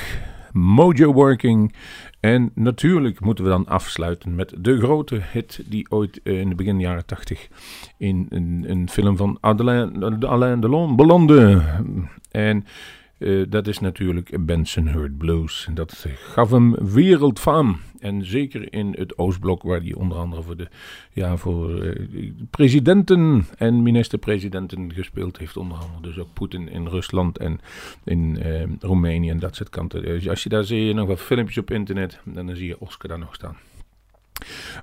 Mojo 0.54 1.14
Working. 1.14 1.74
En 2.20 2.51
natuurlijk 2.56 3.20
moeten 3.20 3.43
we 3.43 3.49
dan 3.49 3.68
afsluiten 3.68 4.36
met 4.36 4.54
de 4.58 4.78
grote 4.78 5.22
hit 5.32 5.64
die 5.66 5.86
ooit 5.89 6.22
eh, 6.24 6.39
in 6.39 6.49
de 6.49 6.56
begin 6.56 6.80
jaren 6.80 7.06
80 7.06 7.47
in 7.97 8.26
een, 8.30 8.89
film 8.89 9.18
van 9.18 9.38
Alain, 9.41 10.26
Alain 10.26 10.60
Delon 10.60 10.95
belandde. 10.95 11.62
En 12.32 12.66
eh, 13.24 13.43
dat 13.49 13.67
is 13.67 13.80
natuurlijk 13.80 14.45
Benson 14.45 14.88
Hurt 14.88 15.17
Blues. 15.17 15.67
Dat 15.74 16.05
gaf 16.15 16.49
hem 16.49 16.76
wereldfaam. 16.93 17.80
En 17.99 18.26
zeker 18.26 18.74
in 18.74 18.95
het 18.97 19.17
Oostblok, 19.17 19.63
waar 19.63 19.82
hij 19.82 19.93
onder 19.93 20.17
andere 20.17 20.41
voor 20.41 20.57
de 20.57 20.67
ja, 21.11 21.38
voor 21.38 21.82
eh, 21.82 22.32
presidenten 22.49 23.45
en 23.57 23.84
minister-presidenten 23.84 24.93
gespeeld 24.93 25.38
heeft. 25.38 25.57
Onder 25.57 25.78
andere 25.78 26.01
dus 26.01 26.19
ook 26.19 26.34
Poetin 26.34 26.69
in 26.69 26.88
Rusland 26.88 27.38
en 27.38 27.59
in 28.03 28.38
eh, 28.41 28.63
Roemenië 28.80 29.30
en 29.30 29.39
dat 29.39 29.55
soort 29.55 29.69
kanten. 29.69 30.01
Dus 30.01 30.30
als 30.30 30.43
je 30.43 30.49
daar 30.49 30.63
zie 30.63 30.86
je 30.86 30.93
nog 30.93 31.07
wat 31.07 31.21
filmpjes 31.21 31.57
op 31.57 31.71
internet, 31.71 32.19
dan 32.24 32.55
zie 32.55 32.67
je 32.67 32.80
Oscar 32.80 33.09
daar 33.09 33.19
nog 33.19 33.36
staan. 33.36 33.55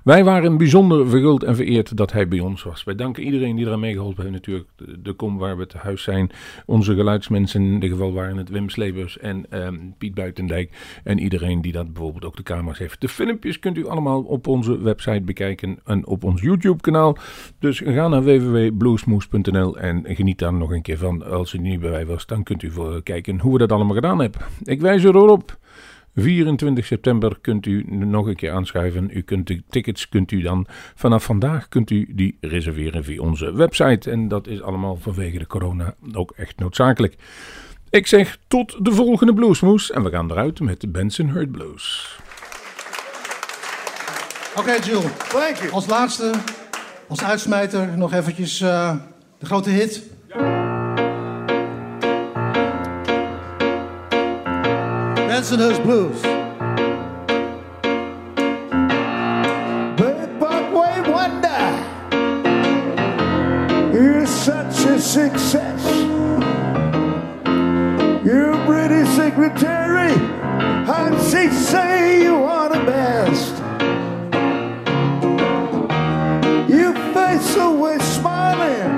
Wij 0.03 0.23
waren 0.23 0.57
bijzonder 0.57 1.09
verguld 1.09 1.43
en 1.43 1.55
vereerd 1.55 1.97
dat 1.97 2.11
hij 2.11 2.27
bij 2.27 2.39
ons 2.39 2.63
was. 2.63 2.83
Wij 2.83 2.95
danken 2.95 3.23
iedereen 3.23 3.55
die 3.55 3.65
eraan 3.65 3.79
meegeholpen 3.79 4.21
heeft. 4.23 4.35
Natuurlijk 4.35 4.67
de, 5.03 5.13
kom 5.13 5.37
waar 5.37 5.57
we 5.57 5.67
te 5.67 5.77
huis 5.77 6.03
zijn. 6.03 6.29
Onze 6.65 6.95
geluidsmensen, 6.95 7.61
in 7.61 7.79
dit 7.79 7.89
geval 7.89 8.13
waren 8.13 8.37
het 8.37 8.49
Wim 8.49 8.69
Slebers 8.69 9.17
en 9.17 9.45
ehm, 9.49 9.75
Piet 9.97 10.13
Buitendijk. 10.13 10.99
En 11.03 11.19
iedereen 11.19 11.61
die 11.61 11.71
dat 11.71 11.93
bijvoorbeeld 11.93 12.25
ook 12.25 12.35
de 12.35 12.43
camera's 12.43 12.77
heeft. 12.77 13.01
De 13.01 13.07
filmpjes 13.07 13.59
kunt 13.59 13.77
u 13.77 13.87
allemaal 13.87 14.21
op 14.21 14.47
onze 14.47 14.79
website 14.79 15.21
bekijken 15.21 15.79
en 15.85 16.05
op 16.05 16.23
ons 16.23 16.41
YouTube 16.41 16.81
kanaal. 16.81 17.17
Dus 17.59 17.81
ga 17.85 18.07
naar 18.07 18.23
www.bluesmoes.nl 18.23 19.77
en 19.77 20.03
geniet 20.05 20.39
daar 20.39 20.53
nog 20.53 20.71
een 20.71 20.81
keer 20.81 20.97
van. 20.97 21.25
Als 21.25 21.53
u 21.53 21.57
niet 21.57 21.79
bij 21.79 21.89
mij 21.89 22.05
was, 22.05 22.25
dan 22.25 22.43
kunt 22.43 22.63
u 22.63 22.71
voor 22.71 23.03
kijken 23.03 23.39
hoe 23.39 23.53
we 23.53 23.59
dat 23.59 23.71
allemaal 23.71 23.95
gedaan 23.95 24.19
hebben. 24.19 24.41
Ik 24.63 24.81
wijs 24.81 25.03
erop. 25.03 25.59
24 26.15 26.85
september 26.85 27.37
kunt 27.41 27.65
u 27.65 27.85
nog 27.87 28.27
een 28.27 28.35
keer 28.35 28.51
aanschuiven. 28.51 29.09
U 29.13 29.21
kunt 29.21 29.47
de 29.47 29.63
tickets 29.69 30.09
kunt 30.09 30.31
u 30.31 30.41
dan 30.41 30.65
vanaf 30.95 31.23
vandaag 31.23 31.67
kunt 31.67 31.89
u 31.89 32.07
die 32.09 32.37
reserveren 32.41 33.03
via 33.03 33.21
onze 33.21 33.53
website. 33.53 34.11
En 34.11 34.27
dat 34.27 34.47
is 34.47 34.61
allemaal 34.61 34.95
vanwege 34.95 35.37
de 35.37 35.47
corona 35.47 35.95
ook 36.13 36.33
echt 36.35 36.59
noodzakelijk. 36.59 37.15
Ik 37.89 38.07
zeg 38.07 38.37
tot 38.47 38.85
de 38.85 38.91
volgende 38.91 39.33
Bluesmoes 39.33 39.91
en 39.91 40.03
we 40.03 40.09
gaan 40.09 40.31
eruit 40.31 40.59
met 40.59 40.81
de 40.81 40.87
Benson 40.87 41.29
Hurt 41.29 41.51
Blues. 41.51 42.17
Oké, 44.55 44.71
Jules. 44.71 45.11
Thank 45.29 45.55
you. 45.55 45.71
Als 45.71 45.87
laatste, 45.87 46.31
als 47.07 47.23
uitsmijter, 47.23 47.97
nog 47.97 48.13
eventjes 48.13 48.61
eh, 48.61 48.95
de 49.39 49.45
grote 49.45 49.69
hit. 49.69 50.09
Bensonhurst 55.31 55.81
Blues. 55.83 56.21
Big 59.95 60.39
Buckway 60.41 61.09
Wonder, 61.09 61.63
you're 63.93 64.25
such 64.25 64.85
a 64.87 64.99
success. 64.99 65.85
Your 68.25 68.57
pretty 68.65 69.05
secretary, 69.15 70.11
and 70.11 71.15
she 71.23 71.49
say 71.49 72.23
you 72.23 72.43
are 72.43 72.67
the 72.67 72.83
best. 72.83 73.55
You 76.69 76.93
face 77.13 77.55
always 77.55 78.03
smiling, 78.03 78.91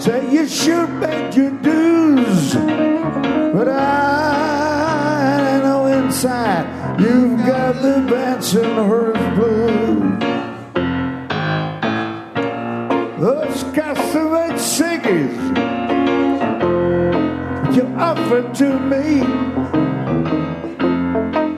say 0.00 0.30
you 0.32 0.46
sure 0.46 0.86
paid 1.00 1.34
your 1.34 1.59
inside 6.20 7.00
you've 7.00 7.38
got 7.46 7.80
the 7.80 7.96
Bensonhurst 8.10 9.34
blues. 9.36 10.20
Those 13.18 13.64
cassavate 13.72 14.58
singers 14.58 15.34
you 17.74 17.86
offered 17.96 18.54
to 18.56 18.78
me, 18.80 19.22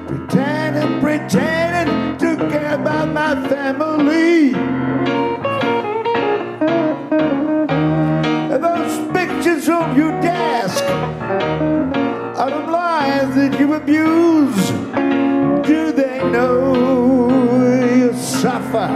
pretending, 0.06 1.00
pretending 1.00 2.18
to 2.18 2.36
care 2.48 2.74
about 2.74 3.08
my 3.08 3.48
family. 3.48 4.52
Those 8.58 9.12
pictures 9.12 9.68
on 9.68 9.96
your 9.96 10.12
desk 10.20 10.84
are 12.42 12.50
the 12.50 12.72
lies 12.72 13.36
that 13.36 13.60
you 13.60 13.72
abuse. 13.74 14.70
Do 15.64 15.92
they 15.92 16.18
know 16.28 17.30
you 17.94 18.12
suffer 18.14 18.88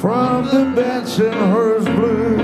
from 0.00 0.46
the 0.46 0.80
Bensonhurst 0.80 1.94
blues? 1.96 2.41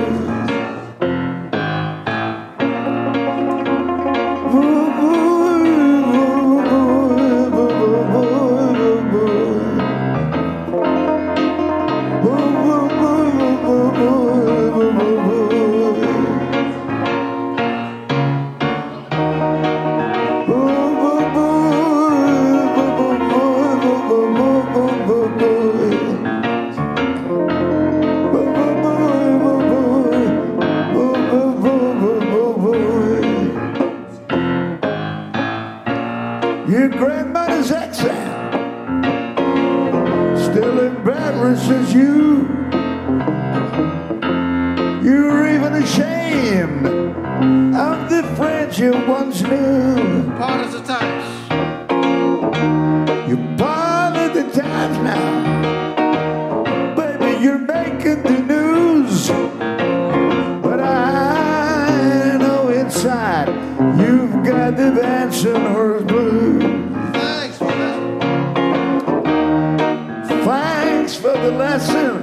The 71.48 71.56
lesson. 71.56 72.22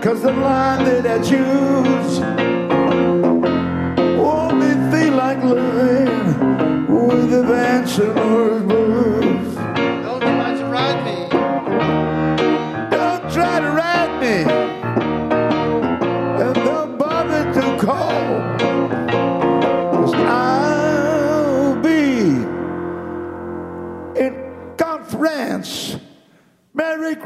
Cause 0.00 0.22
the 0.22 0.32
line 0.32 0.84
that 0.84 1.06
I 1.06 1.18
choose 1.18 2.59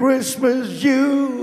Christmas, 0.05 0.85
you 0.85 1.34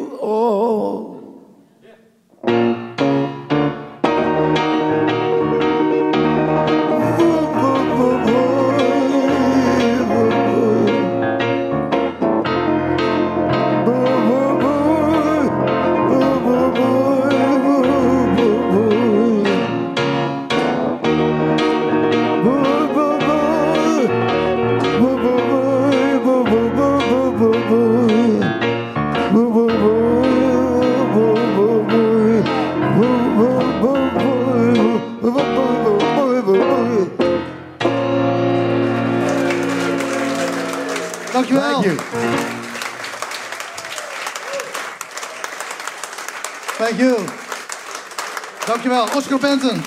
Oscar 49.22 49.40
Benton. 49.40 49.82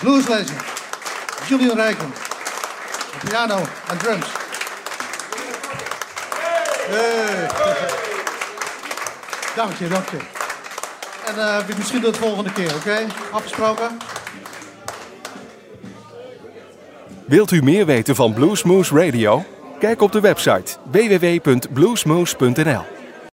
Blues 0.00 0.28
legend. 0.28 0.60
Julian 1.48 1.76
Rijken. 1.76 2.12
Piano 3.28 3.58
en 3.88 3.98
drums. 3.98 4.26
Dank 9.56 9.72
je, 9.78 9.88
dank 9.88 10.08
je. 10.08 10.16
En 11.26 11.38
eh, 11.38 11.56
misschien 11.76 12.00
de 12.00 12.14
volgende 12.14 12.52
keer, 12.52 12.74
oké? 12.74 13.06
Afgesproken? 13.30 13.98
Wilt 17.26 17.50
u 17.50 17.62
meer 17.62 17.86
weten 17.86 18.14
van 18.14 18.32
Bluesmoose 18.32 18.94
Radio? 18.94 19.44
Kijk 19.78 20.00
op 20.00 20.12
de 20.12 20.20
website 20.20 20.76
www.bluesmoose.nl. 20.90 22.93